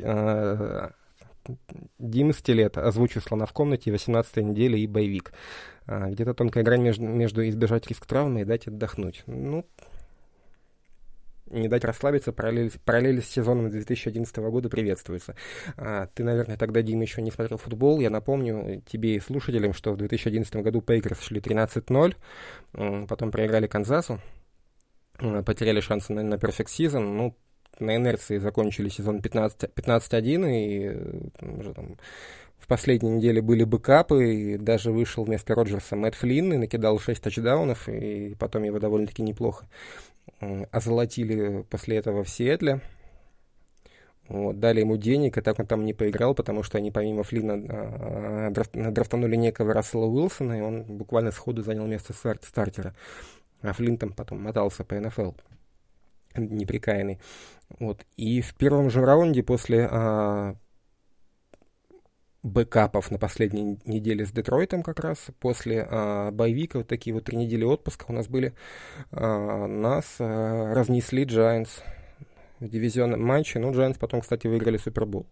[1.47, 1.53] а,
[1.99, 5.33] Дима Стилет, озвучу «Слона в комнате», 18 неделя и боевик.
[5.85, 9.23] А, где-то тонкая грань между, между избежать риск травмы и дать отдохнуть.
[9.27, 9.65] Ну,
[11.51, 15.35] не дать расслабиться, параллель, параллель с сезоном 2011 года приветствуется.
[15.75, 17.99] А, ты, наверное, тогда, Дима, еще не смотрел футбол.
[17.99, 24.19] Я напомню тебе и слушателям, что в 2011 году Пейкерс шли 13-0, потом проиграли Канзасу,
[25.45, 26.99] потеряли шансы на, на Perfect Season.
[26.99, 27.35] Ну,
[27.81, 31.97] на инерции закончили сезон 15-1, и уже там
[32.57, 37.21] в последней неделе были бэкапы, и даже вышел вместо Роджерса Мэтт Флинн и накидал 6
[37.21, 39.65] тачдаунов, и потом его довольно-таки неплохо
[40.71, 42.81] озолотили после этого в Сиэтле.
[44.27, 47.53] Вот, дали ему денег, и так он там не поиграл, потому что они помимо Флина
[47.53, 52.95] а, а, драфтанули некого Рассела Уилсона, и он буквально сходу занял место старт стартера.
[53.61, 55.31] А Флинн там потом мотался по НФЛ
[56.35, 57.19] неприкаянный.
[57.79, 58.05] Вот.
[58.17, 60.55] И в первом же раунде после а,
[62.43, 65.27] бэкапов на последней неделе с Детройтом как раз.
[65.39, 68.53] После э, боевика, вот такие вот три недели отпуска у нас были,
[69.11, 71.69] э, нас э, разнесли Giants
[72.59, 73.59] в дивизионном матче.
[73.59, 75.27] Ну, Giants потом, кстати, выиграли Супербол.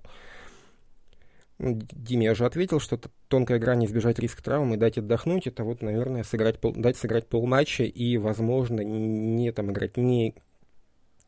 [1.57, 5.45] Диме, я же ответил, что тонкая грань избежать риск травмы дать отдохнуть.
[5.45, 10.35] Это вот, наверное, сыграть, пол, дать сыграть полматча и, возможно, не там играть, не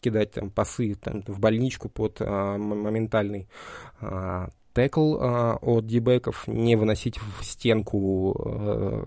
[0.02, 3.48] кидать там пасы там, в больничку под а, моментальный
[4.00, 9.04] а, текл а, от дебеков, не выносить в стенку а,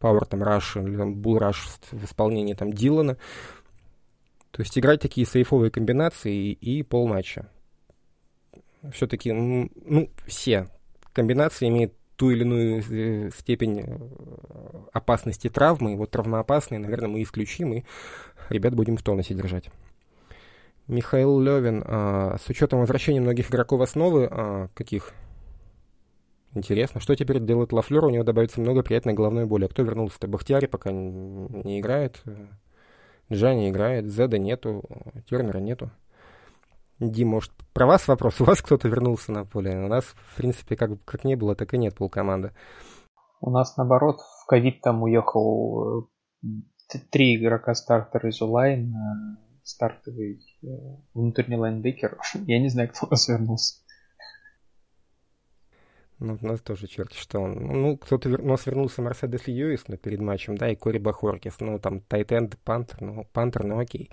[0.00, 3.16] Power там Rush или там Bull Rush в исполнении там Дилана.
[4.52, 7.50] То есть играть такие сейфовые комбинации и, и полматча.
[8.92, 10.68] Все-таки, ну, все
[11.12, 13.98] комбинации имеют ту или иную э, степень э,
[14.92, 15.92] опасности травмы.
[15.92, 17.84] И вот травмоопасные, наверное, мы исключим, и
[18.50, 19.70] ребят будем в тонусе держать.
[20.86, 25.12] Михаил Левин, а, с учетом возвращения многих игроков основы, а, каких?
[26.54, 28.06] Интересно, что теперь делает Лафлер?
[28.06, 29.66] У него добавится много приятной головной боли.
[29.66, 30.28] А кто вернулся-то?
[30.28, 32.22] Бахтиари пока не, играет.
[33.30, 34.06] Джайр не играет.
[34.06, 34.82] Зеда нету.
[35.28, 35.90] Тернера нету.
[37.00, 38.40] Дим, может, про вас вопрос?
[38.40, 39.78] У вас кто-то вернулся на поле?
[39.78, 42.52] У нас, в принципе, как, как не было, так и нет полкоманды.
[43.40, 46.08] У нас, наоборот, в ковид там уехал
[46.42, 46.46] э,
[47.10, 48.94] три игрока стартера из O-line,
[49.62, 50.66] стартовый э,
[51.14, 52.18] внутренний лайнбекер.
[52.46, 53.76] Я не знаю, кто у нас вернулся.
[56.18, 57.54] Ну, у нас тоже черт что он.
[57.54, 58.40] Ну, кто-то вер...
[58.40, 61.60] у нас вернулся Мерседес Льюис ну, перед матчем, да, и Кори Бахоркис.
[61.60, 64.10] Ну, там Тайтенд, Пантер, ну, Пантер, ну окей.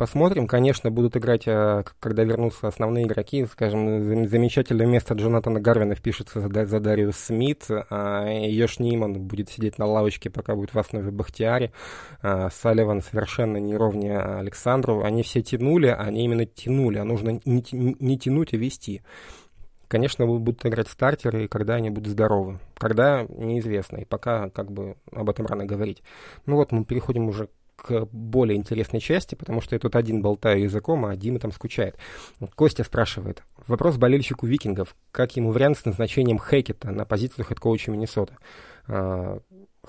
[0.00, 3.44] Посмотрим, конечно, будут играть, а, когда вернутся основные игроки.
[3.44, 7.66] Скажем, замечательное место Джонатана Гарвина впишется за, Дариус Смит.
[7.68, 11.72] А Йош Ниман будет сидеть на лавочке, пока будет в основе Бахтиари.
[12.22, 15.02] А Салливан совершенно не ровнее Александру.
[15.04, 16.96] Они все тянули, они именно тянули.
[16.96, 19.02] А нужно не, не тянуть, а вести.
[19.86, 22.58] Конечно, будут играть стартеры, и когда они будут здоровы.
[22.78, 26.02] Когда, неизвестно, и пока как бы об этом рано говорить.
[26.46, 27.50] Ну вот, мы переходим уже
[27.82, 31.96] к более интересной части, потому что я тут один болтаю языком, а Дима там скучает.
[32.54, 33.42] Костя спрашивает.
[33.66, 34.94] Вопрос болельщику викингов.
[35.12, 38.38] Как ему вариант с назначением Хэкета на позицию head coach а Миннесота?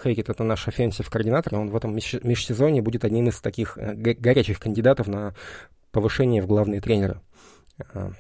[0.02, 4.60] Хэкет это наш offensive координатор, он в этом межсезонье будет одним из таких э, горячих
[4.60, 5.36] кандидатов на
[5.92, 7.20] повышение в главные тренеры.
[7.94, 8.12] А,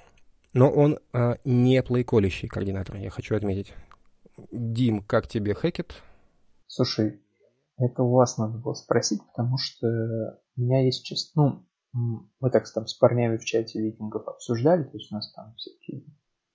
[0.53, 3.73] но он а, не плейколлящий координатор, я хочу отметить.
[4.51, 5.95] Дим, как тебе Хэкет?
[6.67, 7.20] Слушай,
[7.85, 9.87] это у вас надо было спросить, потому что
[10.55, 14.97] у меня есть честно, ну, мы так там с парнями в чате викингов обсуждали, то
[14.97, 16.05] есть у нас там всякие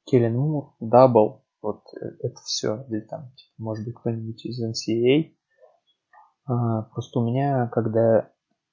[0.04, 5.34] Келлен Мур, Дейбол, вот э, это все, или там, типа, может быть, кто-нибудь из NCAA.
[6.46, 8.30] А, просто у меня, когда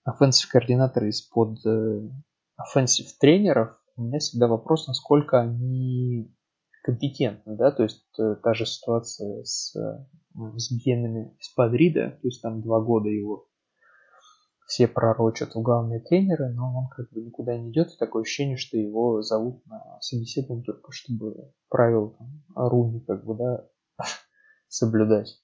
[0.07, 6.35] offensive координатор из-под offensive э, тренеров, у меня всегда вопрос, насколько они
[6.83, 9.75] компетентны, да, то есть э, та же ситуация с
[10.55, 13.47] с генами из Падрида, то есть там два года его
[14.65, 18.57] все пророчат в главные тренеры, но он как бы никуда не идет, и такое ощущение,
[18.57, 23.67] что его зовут на собеседование только чтобы правила там, Руни как бы, да,
[24.67, 25.42] соблюдать.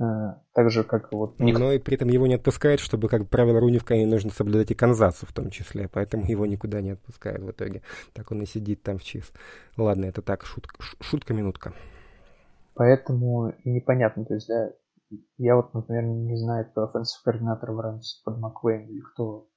[0.00, 1.38] А, так же, как вот...
[1.40, 4.70] Но и при этом его не отпускают, чтобы как правило Руни в Кане нужно соблюдать
[4.70, 7.82] и Канзасу в том числе, поэтому его никуда не отпускают в итоге.
[8.12, 9.32] Так он и сидит там в чиз.
[9.76, 11.72] Ладно, это так, шутка, шутка-минутка.
[12.74, 14.70] Поэтому и непонятно, то есть, да,
[15.36, 19.48] я вот, например, не знаю, кто offensive координатор в Рэмс под Маквейн или кто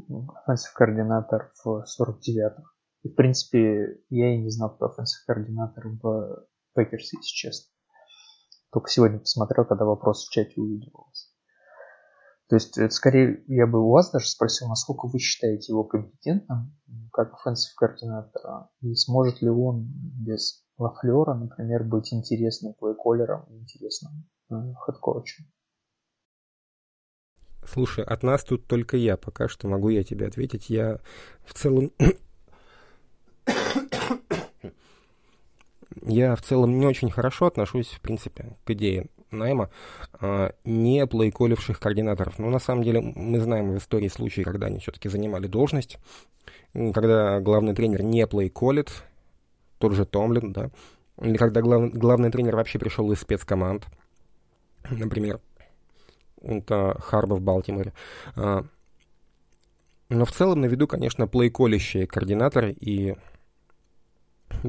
[0.00, 2.62] offensive координатор в 49-х.
[3.04, 7.73] И, в принципе, я и не знал, кто offensive координатор в Packers, если честно.
[8.74, 11.32] Только сегодня посмотрел, когда вопрос в чате увидел у вас.
[12.48, 16.76] То есть, это скорее, я бы у вас даже спросил, насколько вы считаете его компетентным,
[17.12, 24.54] как offensive координатора, и сможет ли он без Лафлера, например, быть интересным плейколлером интересным э,
[24.84, 25.44] head coach ем.
[27.64, 30.68] Слушай, от нас тут только я пока что могу я тебе ответить.
[30.68, 30.98] Я
[31.46, 31.92] в целом...
[36.04, 39.70] я в целом не очень хорошо отношусь, в принципе, к идее найма
[40.20, 42.38] а, не плейколивших координаторов.
[42.38, 45.98] Но на самом деле мы знаем в истории случаи, когда они все-таки занимали должность,
[46.92, 48.90] когда главный тренер не плейколит,
[49.78, 50.70] тот же Томлин, да,
[51.20, 53.86] или когда глав, главный тренер вообще пришел из спецкоманд,
[54.90, 55.40] например,
[56.42, 57.92] это Харба в Балтиморе.
[58.36, 58.64] А,
[60.08, 63.16] но в целом на виду, конечно, плейколлящие координаторы, и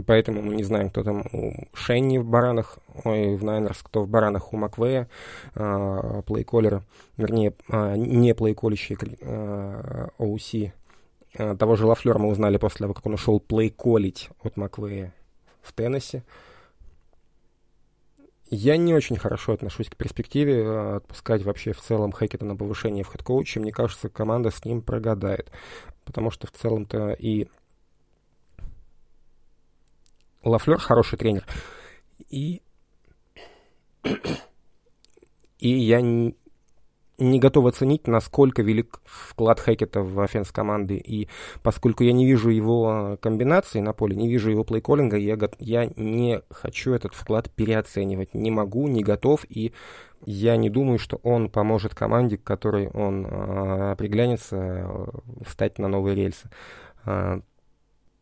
[0.04, 4.08] поэтому мы не знаем, кто там у Шенни в Баранах, ой, в Niners, кто в
[4.08, 5.08] Баранах у Маквея,
[5.54, 6.84] а, плейколлера,
[7.18, 10.72] вернее, а, не плейколлящие а, OC,
[11.38, 15.14] Э, того же Лафлера мы узнали после того, как он ушел плейколлить от Маквея
[15.62, 16.24] в Теннессе.
[18.50, 23.04] Я не очень хорошо отношусь к перспективе э, отпускать вообще в целом Хэкета на повышение
[23.04, 23.60] в head coach и.
[23.60, 25.52] Мне кажется, команда с ним прогадает.
[26.06, 27.48] Потому что в целом-то и
[30.46, 31.44] Лафлер хороший тренер.
[32.30, 32.62] И,
[35.60, 36.36] и я не,
[37.18, 40.98] не готов оценить, насколько велик вклад Хэкета в offense команды.
[40.98, 41.28] И
[41.64, 46.42] поскольку я не вижу его комбинации на поле, не вижу его плейколлинга, я, я не
[46.52, 48.34] хочу этот вклад переоценивать.
[48.36, 49.46] Не могу, не готов.
[49.50, 49.74] И
[50.26, 55.10] я не думаю, что он поможет команде, к которой он э, приглянется,
[55.46, 56.50] встать на новые рельсы.
[57.06, 57.42] Э,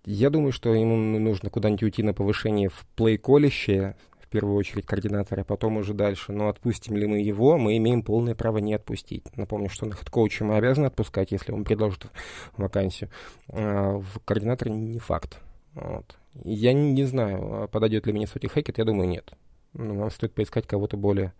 [0.05, 5.41] я думаю, что ему нужно куда-нибудь уйти на повышение в плейколлящие, в первую очередь координаторы,
[5.41, 6.31] а потом уже дальше.
[6.31, 9.25] Но отпустим ли мы его, мы имеем полное право не отпустить.
[9.37, 12.07] Напомню, что на head coach а мы обязаны отпускать, если он предложит
[12.57, 13.09] вакансию.
[13.47, 15.39] А в координаторы не факт.
[15.73, 16.17] Вот.
[16.43, 19.33] Я не, не знаю, подойдет ли Миннесоте Хэкет, я думаю, нет.
[19.73, 21.33] Ну, нам стоит поискать кого-то более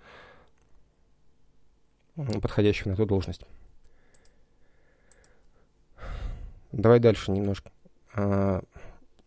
[2.16, 3.41] подходящего на эту должность.
[6.72, 7.72] Давай дальше немножко.
[8.16, 8.61] А,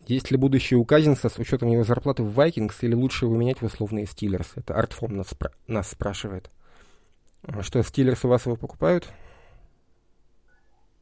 [0.06, 3.60] есть ли будущее у Казинса с учетом его зарплаты в Вайкингс или лучше его менять
[3.60, 4.52] в условные Стиллерс?
[4.54, 6.50] Это Артфом нас, спра- нас спрашивает.
[7.42, 9.08] А что, Стиллерс у вас его покупают?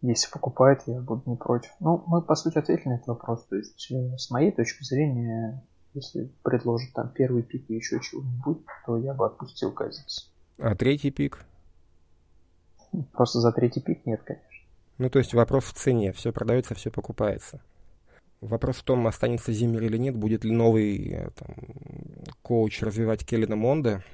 [0.02, 1.70] Если покупают, я буду не против.
[1.80, 3.46] Ну, мы, по сути, ответили на этот вопрос.
[3.46, 5.62] То есть, э, с моей точки зрения,
[5.94, 10.30] если предложат там первый пик и еще чего-нибудь, то я бы отпустил Казинс.
[10.58, 11.44] А третий пик?
[13.12, 14.48] Просто за третий пик нет, конечно.
[14.98, 16.12] Ну, то есть вопрос в цене.
[16.12, 17.60] Все продается, все покупается.
[18.44, 21.54] Вопрос в том, останется Зиммер или нет, будет ли новый э, там,
[22.42, 24.04] коуч развивать Келлина Монда,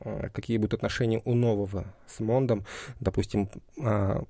[0.00, 2.64] э, какие будут отношения у нового с Мондом.
[3.00, 3.48] Допустим,
[3.82, 4.22] а,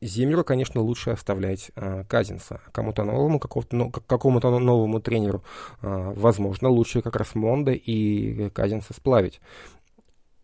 [0.00, 2.62] Зиммеру, конечно, лучше оставлять а, Казинса.
[2.72, 5.44] Кому-то новому, какому-то новому тренеру,
[5.82, 9.42] а, возможно, лучше как раз Монда и Казинса сплавить.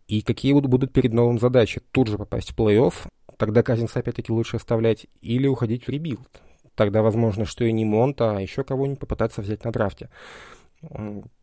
[0.06, 1.80] И какие будут перед новым задачи?
[1.92, 2.92] Тут же попасть в плей-офф,
[3.38, 6.42] тогда Казинса опять-таки лучше оставлять или уходить в rebuild
[6.80, 10.08] тогда возможно, что и не Монда, а еще кого-нибудь попытаться взять на драфте.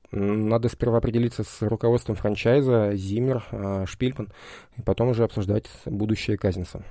[0.09, 4.33] Надо сперва определиться с руководством франчайза, Зиммер, а, Шпильман,
[4.77, 6.83] и потом уже обсуждать будущее Казинса.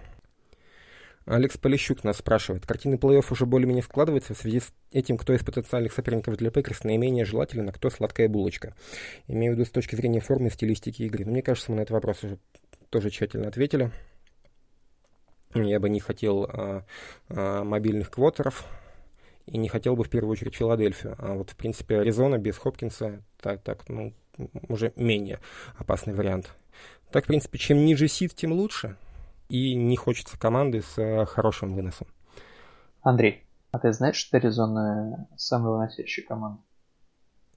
[1.25, 2.67] Алекс Полищук нас спрашивает.
[2.67, 4.35] Картины плей-офф уже более-менее складываются.
[4.35, 8.29] В связи с этим, кто из потенциальных соперников для Packers наименее желателен, а кто сладкая
[8.29, 8.77] булочка.
[9.27, 11.25] Имею в виду с точки зрения формы и стилистики игры.
[11.25, 12.39] Но мне кажется, мы на этот вопрос уже
[12.91, 13.91] тоже тщательно ответили.
[15.55, 16.85] Я бы не хотел а,
[17.29, 18.65] а, мобильных квотеров
[19.47, 21.17] и не хотел бы в первую очередь Филадельфию.
[21.19, 24.13] А вот, в принципе, Аризона без Хопкинса, так, так, ну,
[24.69, 25.41] уже менее
[25.77, 26.55] опасный вариант.
[27.11, 28.97] Так, в принципе, чем ниже сид, тем лучше.
[29.49, 32.09] И не хочется команды с а, хорошим выносом.
[33.03, 36.61] Андрей, а ты знаешь, что Аризона самая выносящая команда?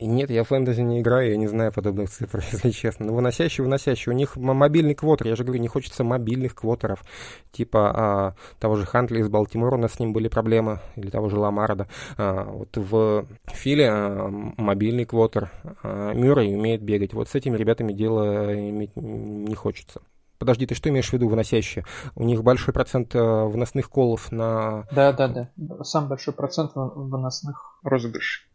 [0.02, 3.08] Нет, я в фэнтези не играю, я не знаю подобных цифр, если честно.
[3.08, 4.10] Но выносящий, выносящий.
[4.12, 7.04] У них мобильный квотер, я же говорю, не хочется мобильных квотеров.
[7.52, 11.28] Типа а, того же Хантли из Балтимора, у нас с ним были проблемы, или того
[11.28, 11.90] же Ламарда.
[12.18, 15.52] А, вот в Филе а, мобильный квотер.
[15.84, 17.14] А, Мюррей умеет бегать.
[17.14, 20.02] Вот с этими ребятами дело иметь не хочется.
[20.38, 21.84] Подожди, ты что имеешь в виду выносящие?
[22.16, 24.88] У них большой процент э, выносных колов на...
[24.90, 25.84] Да, да, да.
[25.84, 28.49] Сам большой процент выносных розыгрышей.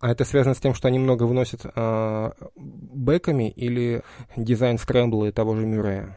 [0.00, 4.02] А это связано с тем, что они много выносят э, бэками или
[4.36, 6.16] дизайн скрэмбла и того же Мюррея?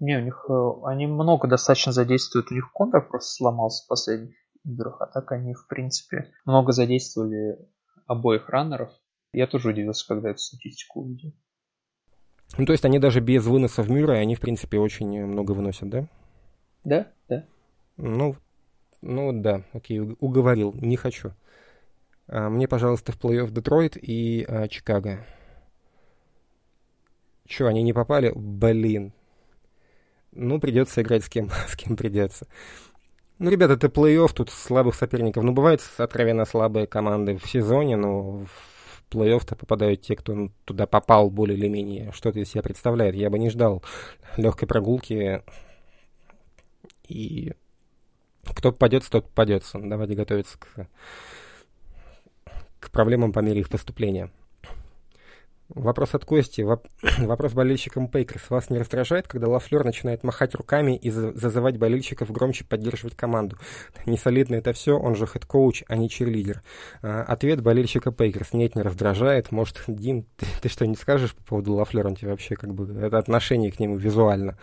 [0.00, 2.50] Не, у них э, они много достаточно задействуют.
[2.50, 4.34] У них контр просто сломался в последних
[4.64, 7.58] играх, а так они, в принципе, много задействовали
[8.06, 8.90] обоих раннеров.
[9.32, 11.32] Я тоже удивился, когда эту статистику увидел.
[12.56, 15.88] Ну, то есть они даже без выноса в Мюррея, они, в принципе, очень много выносят,
[15.88, 16.06] да?
[16.84, 17.46] Да, да.
[17.96, 18.36] Ну,
[19.00, 21.32] ну да, окей, уговорил, не хочу.
[22.26, 25.24] А, мне, пожалуйста, в плей-офф Детройт и а, Чикаго.
[27.46, 28.32] Че, они не попали?
[28.34, 29.12] Блин.
[30.32, 32.46] Ну, придется играть с кем, с кем придется.
[33.38, 35.44] Ну, ребята, это плей-офф, тут слабых соперников.
[35.44, 41.30] Ну, бывают откровенно слабые команды в сезоне, но в плей-офф-то попадают те, кто туда попал
[41.30, 43.14] более или менее, что-то из себя представляет.
[43.14, 43.82] Я бы не ждал
[44.36, 45.42] легкой прогулки.
[47.06, 47.52] И
[48.44, 49.78] кто попадется, тот попадется.
[49.78, 50.88] Давайте готовиться к
[52.84, 54.30] к проблемам по мере их поступления.
[55.68, 56.60] Вопрос от Кости.
[56.60, 56.86] Воп...
[57.18, 58.50] Вопрос болельщикам Packers.
[58.50, 63.56] Вас не раздражает, когда Лафлер начинает махать руками и зазывать болельщиков громче поддерживать команду?
[64.06, 66.62] Не солидно это все, он же head coach, а не черлидер.
[67.02, 68.52] А, ответ болельщика Packers.
[68.52, 69.52] Нет, не раздражает.
[69.52, 72.08] Может, Дим, ты, ты что, не скажешь по поводу Лафлера?
[72.08, 73.00] Он тебе вообще как бы...
[73.00, 74.58] Это отношение к нему визуально.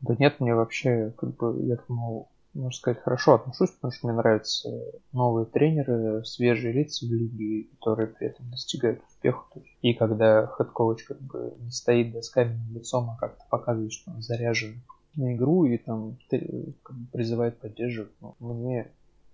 [0.00, 4.16] Да нет, мне вообще, как бы, я думал, можно сказать, хорошо отношусь, потому что мне
[4.16, 4.68] нравятся
[5.12, 9.44] новые тренеры, свежие лица в лиге, которые при этом достигают успеха.
[9.80, 13.92] И когда head coach как бы не стоит да, с каменным лицом, а как-то показывает,
[13.92, 14.82] что он заряжен
[15.16, 18.90] на игру и там как бы, призывает поддерживать, ну, мне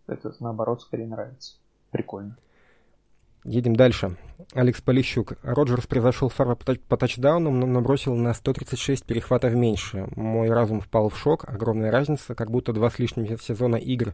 [0.07, 1.57] это наоборот скорее нравится.
[1.91, 2.37] Прикольно.
[3.49, 4.15] Едем дальше.
[4.53, 5.35] Алекс Полищук.
[5.43, 10.07] Роджерс превзошел Фавра по тачдаунам, но набросил на 136 перехватов меньше.
[10.17, 11.49] Мой разум впал в шок.
[11.49, 14.13] Огромная разница, как будто два с лишним сезона игр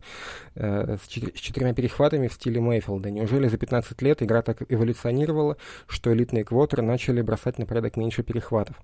[0.54, 3.10] э, с, четыр- с четырьмя перехватами в стиле Мейфилда.
[3.10, 5.56] Неужели за 15 лет игра так эволюционировала,
[5.88, 8.76] что элитные квотеры начали бросать на порядок меньше перехватов?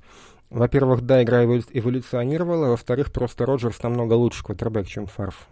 [0.50, 2.70] Во-первых, да, игра эволюционировала.
[2.70, 5.46] Во-вторых, просто Роджерс намного лучше квотербек, чем Фарф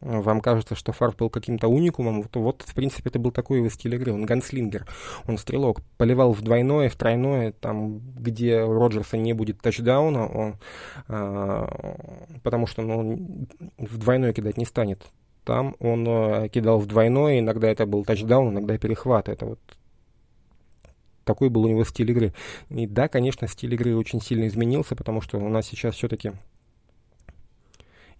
[0.00, 3.68] вам кажется, что Фарф был каким-то уникумом, вот, вот, в принципе, это был такой его
[3.68, 4.12] стиль игры.
[4.12, 4.86] Он ганслингер,
[5.26, 10.56] он стрелок, поливал в двойное, в тройное, там, где у Роджерса не будет тачдауна, он,
[11.08, 11.96] а,
[12.42, 13.46] потому что ну,
[13.78, 15.06] в двойное кидать не станет.
[15.44, 19.28] Там он а, кидал в двойное, иногда это был тачдаун, иногда перехват.
[19.28, 19.60] Это вот
[21.24, 22.32] такой был у него стиль игры.
[22.70, 26.32] И да, конечно, стиль игры очень сильно изменился, потому что у нас сейчас все-таки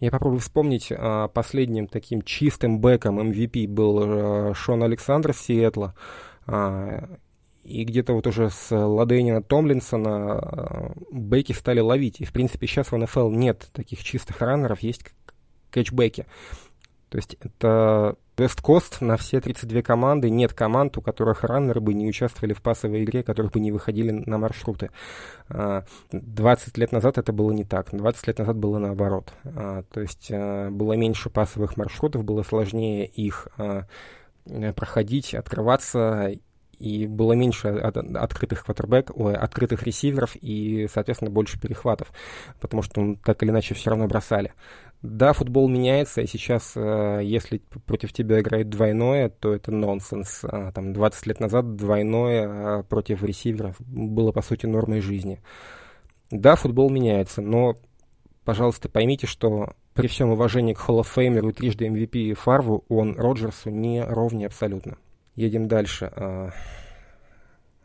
[0.00, 5.94] я попробую вспомнить, а, последним таким чистым бэком MVP был а, Шон Александр Сиэтла.
[6.46, 7.08] А,
[7.62, 12.20] и где-то вот уже с Ладейнина Томлинсона бэки стали ловить.
[12.20, 15.04] И, в принципе, сейчас в НФЛ нет таких чистых раннеров, есть
[15.70, 16.26] кэтчбеки.
[17.10, 20.30] То есть это Весткост на все 32 команды.
[20.30, 24.12] Нет команд, у которых раннеры бы не участвовали в пасовой игре, которых бы не выходили
[24.12, 24.90] на маршруты.
[26.10, 27.88] 20 лет назад это было не так.
[27.92, 29.32] 20 лет назад было наоборот.
[29.42, 33.48] То есть э, было меньше пасовых маршрутов, было сложнее их
[34.74, 36.32] проходить, открываться
[36.80, 42.10] и было меньше от, открытых квотербек, открытых ресиверов и, соответственно, больше перехватов,
[42.58, 44.54] потому что ну, так или иначе все равно бросали.
[45.02, 50.40] Да, футбол меняется, и сейчас, э, если против тебя играет двойное, то это нонсенс.
[50.44, 55.40] А, там 20 лет назад двойное а, против ресиверов было, по сути, нормой жизни.
[56.30, 57.76] Да, футбол меняется, но,
[58.44, 64.04] пожалуйста, поймите, что при всем уважении к Холлофеймеру и трижды MVP Фарву, он Роджерсу не
[64.04, 64.98] ровнее абсолютно.
[65.34, 66.12] Едем дальше.
[66.14, 66.50] А,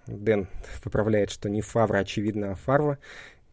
[0.06, 0.48] Дэн
[0.84, 2.98] поправляет, что не Фавра, очевидно, а Фарва.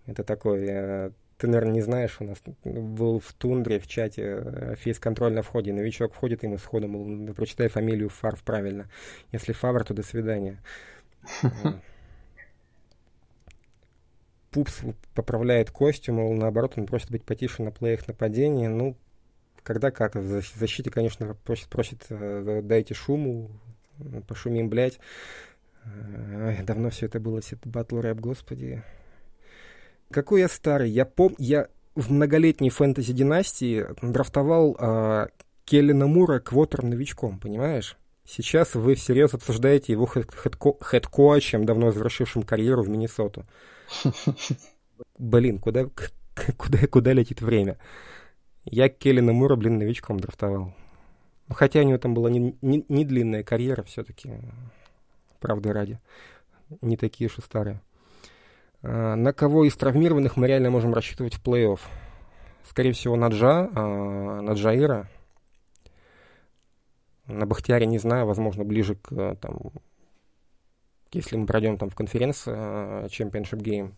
[0.06, 1.10] Это такой э,
[1.42, 5.72] ты, наверное, не знаешь, у нас был в тундре в чате э, фейс-контроль на входе.
[5.72, 8.88] Новичок входит ему сходу, мол, прочитай фамилию Фарв правильно.
[9.32, 10.62] Если Фавр, то до свидания.
[14.52, 14.82] Пупс
[15.16, 18.68] поправляет Костю, мол, наоборот, он просит быть потише на плеях нападения.
[18.68, 18.96] Ну,
[19.64, 20.14] когда как.
[20.14, 23.50] В защите, конечно, просит, просит э, дайте шуму,
[24.28, 25.00] пошумим, блядь.
[25.84, 28.84] Ой, давно все это было, все это батл рэп, господи.
[30.12, 30.90] Какой я старый.
[30.90, 31.34] Я пом...
[31.38, 35.26] Я в многолетней фэнтези-династии драфтовал э,
[35.64, 37.96] Келлина Мура квотер-новичком, понимаешь?
[38.24, 43.44] Сейчас вы всерьез обсуждаете его хед-коачем, давно завершившим карьеру в Миннесоту.
[45.18, 45.86] Блин, куда,
[46.56, 47.78] куда, куда летит время?
[48.64, 50.72] Я Келлина Мура, блин, новичком драфтовал.
[51.48, 54.30] Хотя у него там была не, не, не длинная карьера все-таки,
[55.40, 55.98] правда ради.
[56.80, 57.80] Не такие уж и старые.
[58.82, 61.80] А, на кого из травмированных мы реально можем рассчитывать в плей-офф?
[62.68, 65.08] Скорее всего, на Джа, а, на Джаира.
[67.26, 69.58] На Бахтиаре не знаю, возможно, ближе к там,
[71.12, 73.92] если мы пройдем там в конференцию а, Championship Game,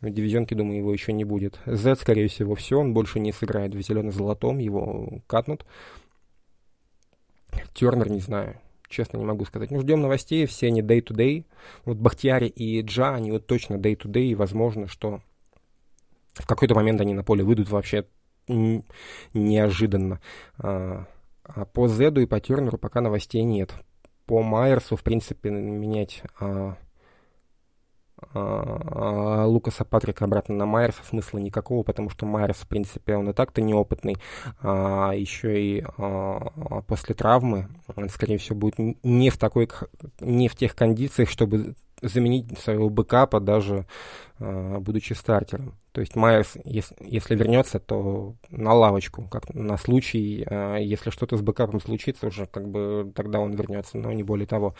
[0.00, 1.58] в дивизионке, думаю, его еще не будет.
[1.66, 5.66] Z, скорее всего, все, он больше не сыграет в зелено-золотом, его катнут.
[7.74, 8.60] Тернер, не знаю
[8.90, 9.70] честно не могу сказать.
[9.70, 11.46] Ну, ждем новостей, все они day-to-day.
[11.84, 15.22] Вот Бахтияри и Джа, они вот точно day-to-day, и возможно, что
[16.34, 18.04] в какой-то момент они на поле выйдут вообще
[19.32, 20.20] неожиданно.
[20.58, 21.06] А,
[21.44, 23.72] а по Зеду и по Тернеру пока новостей нет.
[24.26, 26.76] По Майерсу, в принципе, менять а,
[28.32, 33.60] Лукаса Патрика обратно на Майерса смысла никакого, потому что Майерс, в принципе, он и так-то
[33.60, 34.16] неопытный,
[34.60, 39.68] а еще и а, после травмы, он, скорее всего, будет не в такой,
[40.20, 43.86] не в тех кондициях, чтобы заменить своего бэкапа, даже
[44.38, 45.76] а, будучи стартером.
[45.92, 51.36] То есть Майерс, если, если вернется, то на лавочку, как на случай, а, если что-то
[51.36, 54.74] с бэкапом случится, уже как бы тогда он вернется, но не более того.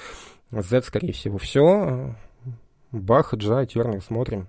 [0.51, 2.15] Z, скорее всего, все
[2.93, 4.49] Бах, Джа, Тернер, смотрим.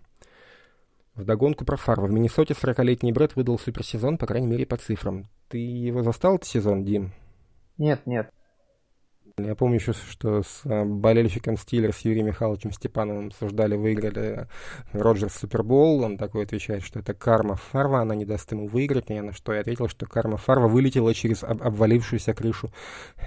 [1.13, 2.07] В догонку про Фарва.
[2.07, 5.29] В Миннесоте 40-летний Брэд выдал суперсезон, по крайней мере, по цифрам.
[5.49, 7.11] Ты его застал, этот сезон, Дим?
[7.77, 8.31] Нет, нет.
[9.37, 14.47] Я помню еще, что с э, болельщиком Стиллер, с Юрием Михайловичем Степановым обсуждали, выиграли
[14.91, 16.03] Роджерс Супербол.
[16.03, 19.09] Он такой отвечает, что это карма Фарва, она не даст ему выиграть.
[19.09, 22.71] И я на что я ответил, что карма Фарва вылетела через об обвалившуюся крышу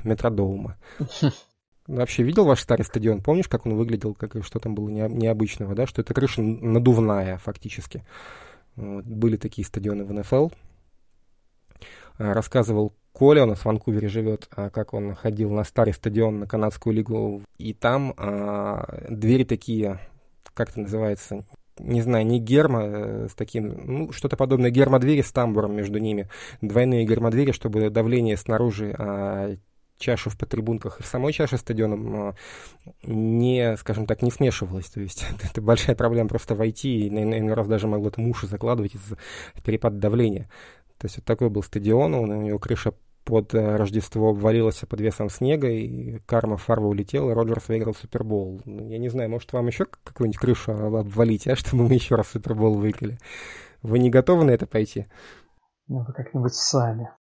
[0.03, 0.77] метродоума.
[1.87, 3.21] Вообще видел ваш старый стадион?
[3.21, 5.87] Помнишь, как он выглядел, как, что там было необычного, да?
[5.87, 8.05] Что это крыша надувная фактически.
[8.77, 9.05] Вот.
[9.05, 10.49] Были такие стадионы в НФЛ.
[12.19, 16.47] А, рассказывал Коля, нас в Ванкувере живет, а, как он ходил на старый стадион, на
[16.47, 20.01] канадскую лигу, и там а, двери такие,
[20.53, 21.45] как это называется,
[21.79, 26.29] не знаю, не герма э, с таким, ну, что-то подобное гермодвери с тамбуром между ними,
[26.61, 29.57] двойные гермодвери, чтобы давление снаружи а,
[29.99, 32.35] чашу в потрибунках и в самой чаше стадиона
[33.03, 34.87] не, скажем так, не смешивалось.
[34.87, 38.95] То есть это большая проблема просто войти, и на раз даже могло там уши закладывать
[38.95, 39.17] из-за
[39.65, 40.49] перепада давления.
[40.99, 45.31] То есть вот такой был стадион, у него крыша под э, Рождество обвалилась под весом
[45.31, 48.61] снега, и карма фарва улетела, и Роджерс выиграл Супербол.
[48.65, 52.29] Ну, я не знаю, может вам еще какую-нибудь крышу обвалить, а, чтобы мы еще раз
[52.29, 53.19] Супербол выиграли?
[53.83, 55.07] Вы не готовы на это пойти?
[55.89, 57.11] Ну, вы как-нибудь сами.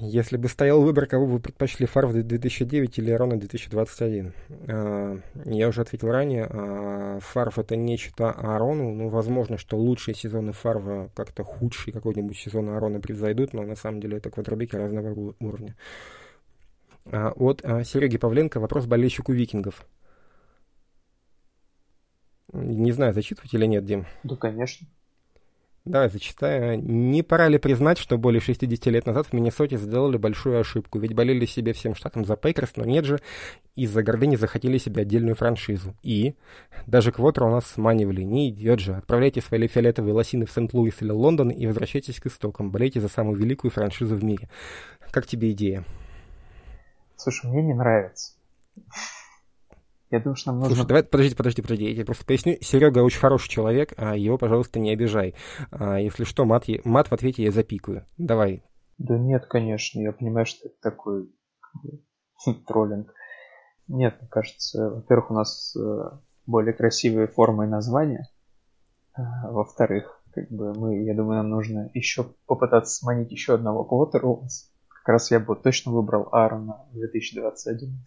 [0.00, 4.32] Если бы стоял выбор, кого бы предпочли Фарв 2009 или Рона 2021?
[4.68, 8.94] А, я уже ответил ранее, а, Фарв это нечто Арону.
[8.94, 14.00] Ну, возможно, что лучшие сезоны Фарва как-то худшие какой-нибудь сезон Арона превзойдут, но на самом
[14.00, 15.76] деле это квадробеки разного уровня.
[17.06, 19.84] А, от Сереги Павленко вопрос болельщику викингов.
[22.52, 24.06] Не знаю, зачитывать или нет, Дим?
[24.22, 24.86] Да, конечно.
[25.88, 26.82] Давай зачитаю.
[26.82, 30.98] Не пора ли признать, что более 60 лет назад в Миннесоте сделали большую ошибку?
[30.98, 33.20] Ведь болели себе всем штатом за Пейкерс, но нет же,
[33.74, 35.94] из-за гордыни захотели себе отдельную франшизу.
[36.02, 36.34] И
[36.86, 38.20] даже квотера у нас сманивали.
[38.20, 38.96] Не идет же.
[38.96, 42.70] Отправляйте свои фиолетовые лосины в Сент-Луис или Лондон и возвращайтесь к истокам.
[42.70, 44.50] Болейте за самую великую франшизу в мире.
[45.10, 45.84] Как тебе идея?
[47.16, 48.34] Слушай, мне не нравится.
[50.10, 50.74] Я думаю, что нам нужно...
[50.74, 52.56] Слушай, давай, подожди, подожди, подожди, я тебе просто поясню.
[52.60, 55.34] Серега очень хороший человек, а его, пожалуйста, не обижай.
[55.70, 58.06] А, если что, мат, мат в ответе я запикаю.
[58.16, 58.62] Давай.
[58.96, 61.30] Да нет, конечно, я понимаю, что это такой
[62.66, 63.12] троллинг.
[63.86, 68.28] Нет, мне кажется, во-первых, у нас э, более красивые формы и названия.
[69.14, 74.26] А, во-вторых, как бы мы, я думаю, нам нужно еще попытаться сманить еще одного квотера.
[74.88, 78.04] Как раз я бы точно выбрал Аарона 2021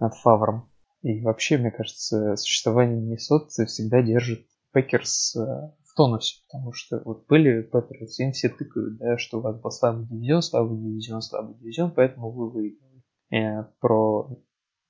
[0.00, 0.70] над Фавром.
[1.04, 7.26] И вообще, мне кажется, существование Миннесоты всегда держит Packers э, в тонусе, потому что вот
[7.26, 11.56] были Patriots, им все тыкают, да, что у вас был слабый дивизион, слабый дивизион, слабый
[11.56, 13.02] дивизион, поэтому вы выиграли.
[13.30, 14.34] Э, про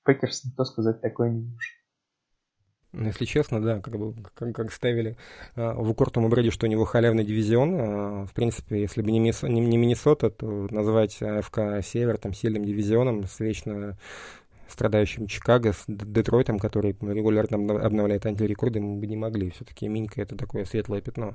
[0.05, 1.73] Packers никто сказать такое не может.
[2.93, 5.17] Ну, если честно, да, как бы как, как ставили
[5.57, 7.75] э, в укор Тому что у него халявный дивизион.
[7.75, 12.33] Э, в принципе, если бы не, Миннесота, не, не Миннесота, то назвать NFC Север там
[12.33, 13.99] сильным дивизионом с вечно
[14.69, 19.51] страдающим Чикаго, с Детройтом, который регулярно обновляет антирекорды, мы бы не могли.
[19.51, 21.35] Все-таки Минька это такое светлое пятно.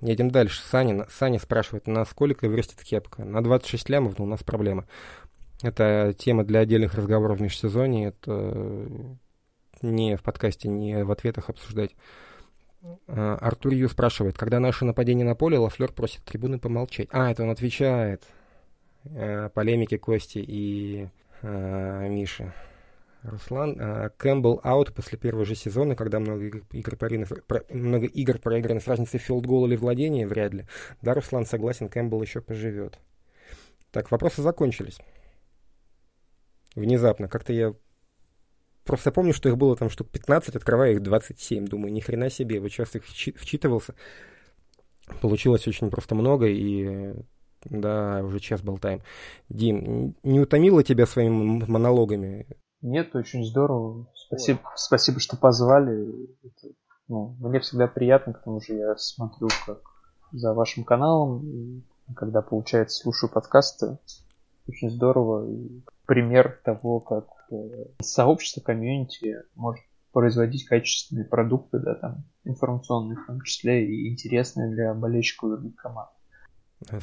[0.00, 0.62] Едем дальше.
[0.62, 3.24] Саня, Саня спрашивает, насколько вырастет кепка?
[3.24, 4.86] На 26 лямов, но у нас проблема.
[5.62, 8.08] Это тема для отдельных разговоров в межсезонье.
[8.08, 8.78] Это
[9.82, 11.94] не в подкасте, не в ответах обсуждать.
[13.08, 17.08] А, Артур Ю спрашивает, когда наше нападение на поле, Лафлер просит трибуны помолчать.
[17.12, 18.24] А, это он отвечает.
[19.04, 21.08] Э, полемики Кости и
[21.42, 22.52] э, Миши.
[23.22, 23.76] Руслан.
[23.78, 26.96] А, Кэмпбелл out после первого же сезона, когда много игр, игр,
[27.70, 30.66] много игр проиграно с разницей field goal или владения, вряд ли.
[31.02, 32.98] Да, Руслан согласен, Кэмпбелл еще поживет.
[33.90, 34.98] Так, вопросы закончились.
[36.74, 37.28] Внезапно.
[37.28, 37.74] Как-то я
[38.84, 41.66] просто помню, что их было там штук 15, открывая их 27.
[41.66, 43.94] Думаю, ни хрена себе, вот сейчас их вчитывался.
[45.20, 47.14] Получилось очень просто много, и
[47.64, 49.02] да, уже час болтаем.
[49.48, 52.46] Дим, не утомило тебя своими монологами?
[52.82, 54.06] Нет, очень здорово.
[54.14, 56.28] Спасибо, спасибо что позвали.
[56.42, 56.74] Это,
[57.08, 59.82] ну, мне всегда приятно, к тому же я смотрю как
[60.32, 61.82] за вашим каналом, и
[62.14, 63.98] когда, получается, слушаю подкасты,
[64.66, 65.50] очень здорово.
[65.50, 73.26] И пример того, как э, сообщество, комьюнити может производить качественные продукты, да, там, информационные в
[73.26, 76.10] том числе, и интересные для болельщиков других команд.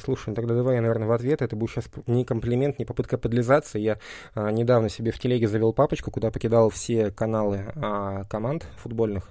[0.02, 1.40] Слушай, ну тогда давай я, наверное, в ответ.
[1.40, 3.78] Это будет сейчас не комплимент, не попытка подлизаться.
[3.78, 3.98] Я
[4.34, 9.30] а, недавно себе в телеге завел папочку, куда покидал все каналы а, команд футбольных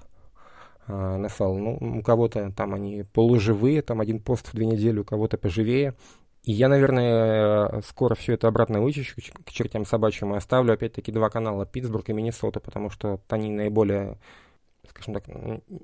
[0.86, 1.58] а, NFL.
[1.58, 5.94] Ну, у кого-то там они полуживые, там один пост в две недели, у кого-то поживее.
[6.44, 11.28] И я, наверное, скоро все это обратно вычищу к чертям собачьим и оставлю опять-таки два
[11.28, 14.16] канала Питтсбург и Миннесота, потому что они наиболее
[14.88, 15.24] скажем так,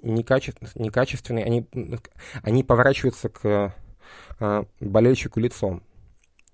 [0.03, 1.67] некачественные они,
[2.43, 3.75] они поворачиваются к
[4.41, 5.83] а, болельщику лицом.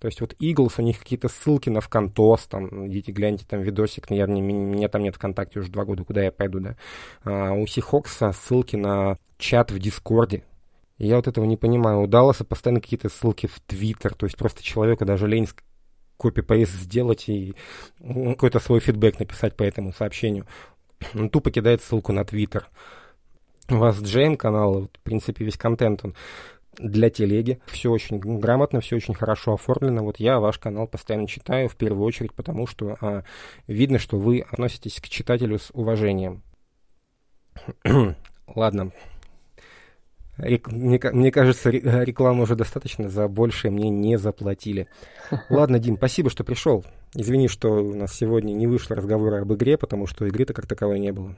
[0.01, 4.11] То есть вот Eagles, у них какие-то ссылки на ВКонтос, там, идите гляньте там видосик,
[4.11, 6.77] я, не, меня там нет ВКонтакте уже два года, куда я пойду, да.
[7.23, 10.43] А у Сихокса ссылки на чат в Дискорде.
[10.97, 12.01] Я вот этого не понимаю.
[12.01, 15.49] У Далласа постоянно какие-то ссылки в Твиттер, то есть просто человека даже лень
[16.17, 17.55] копи-пейст сделать и
[17.99, 20.47] какой-то свой фидбэк написать по этому сообщению.
[21.15, 22.69] Он тупо кидает ссылку на Твиттер.
[23.71, 26.15] У вас Джейм канал, в принципе, весь контент он
[26.79, 27.61] для телеги.
[27.67, 30.05] Все очень грамотно, все очень хорошо оформлено.
[30.05, 33.25] Вот я ваш канал постоянно читаю, в первую очередь, потому что а,
[33.67, 36.43] видно, что вы относитесь к читателю с уважением.
[38.47, 38.93] Ладно.
[40.39, 44.89] Рек, мне, мне кажется, рекламы уже достаточно, за большее мне не заплатили.
[45.51, 46.85] Ладно, Дим, спасибо, что пришел.
[47.15, 50.99] Извини, что у нас сегодня не вышло разговора об игре, потому что игры-то как таковой
[50.99, 51.37] не было.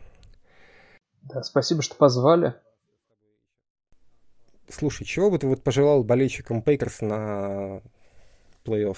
[1.22, 2.54] Да, спасибо, что позвали.
[4.68, 7.82] Слушай, чего бы ты вот пожелал болельщикам Пейкерс на
[8.64, 8.96] плей-офф?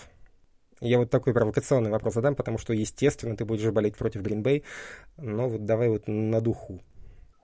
[0.81, 4.65] Я вот такой провокационный вопрос задам, потому что, естественно, ты будешь болеть против Гринбей,
[5.17, 6.81] но вот давай вот на духу.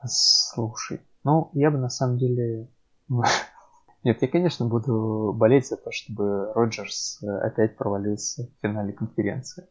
[0.05, 2.69] Слушай, ну, я бы на самом деле...
[4.05, 9.67] Нет, я, конечно, буду болеть за то, чтобы Роджерс опять провалился в финале конференции.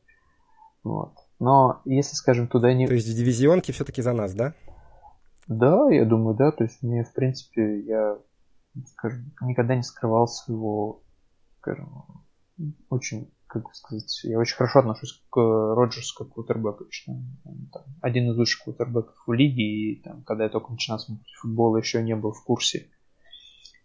[0.83, 1.13] Вот.
[1.39, 2.87] Но если, скажем, туда не...
[2.87, 4.53] То есть в дивизионке все-таки за нас, да?
[5.47, 6.51] Да, я думаю, да.
[6.51, 8.17] То есть мне, в принципе, я
[8.87, 11.03] скажем, никогда не скрывал своего,
[11.59, 12.05] скажем,
[12.89, 16.85] очень, как бы сказать, я очень хорошо отношусь к Роджерсу как кутербеку.
[18.01, 22.03] один из лучших кутербеков в лиге, и там, когда я только начинал смотреть футбол, еще
[22.03, 22.89] не был в курсе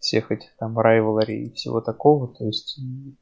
[0.04, 2.28] всех этих там райвелари и всего такого.
[2.28, 2.78] То есть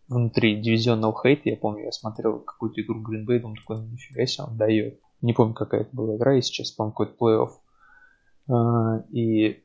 [0.09, 4.45] внутри дивизионного хейта, я помню, я смотрел какую-то игру Green Bay, думаю, такой, нифига себе
[4.45, 5.01] он дает.
[5.21, 7.51] Не помню, какая это была игра, и сейчас, по-моему, какой-то плей-офф.
[8.49, 9.62] А, и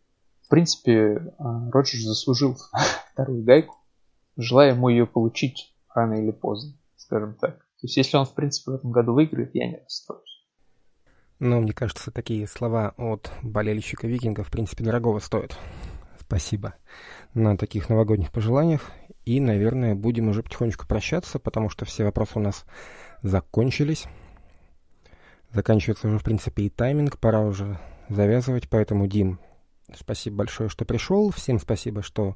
[0.48, 2.56] в принципе, а, Роджерс заслужил
[3.12, 3.76] вторую гайку.
[4.38, 7.58] Желаю ему ее получить рано или поздно, скажем так.
[7.58, 10.48] То есть, если он, в принципе, в этом году выиграет, я не расстроюсь.
[11.40, 15.58] Ну, мне кажется, такие слова от болельщика Викинга, в принципе, дорогого стоят.
[16.18, 16.76] Спасибо
[17.34, 18.92] на таких новогодних пожеланиях.
[19.26, 22.66] И, наверное, будем уже потихонечку прощаться, потому что все вопросы у нас
[23.22, 24.06] закончились.
[25.52, 27.20] Заканчивается уже, в принципе, и тайминг.
[27.20, 28.70] Пора уже завязывать.
[28.70, 29.40] Поэтому, Дим,
[29.94, 31.32] Спасибо большое, что пришел.
[31.32, 32.36] Всем спасибо, что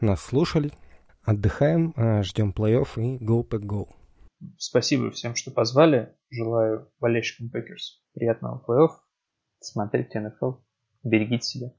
[0.00, 0.72] нас слушали.
[1.22, 3.88] Отдыхаем, а, ждем плей-офф и go pack go.
[4.58, 6.14] Спасибо всем, что позвали.
[6.30, 8.90] Желаю болельщикам Packers приятного плей-офф.
[9.60, 10.62] Смотрите NFL.
[11.02, 11.72] Берегите себя.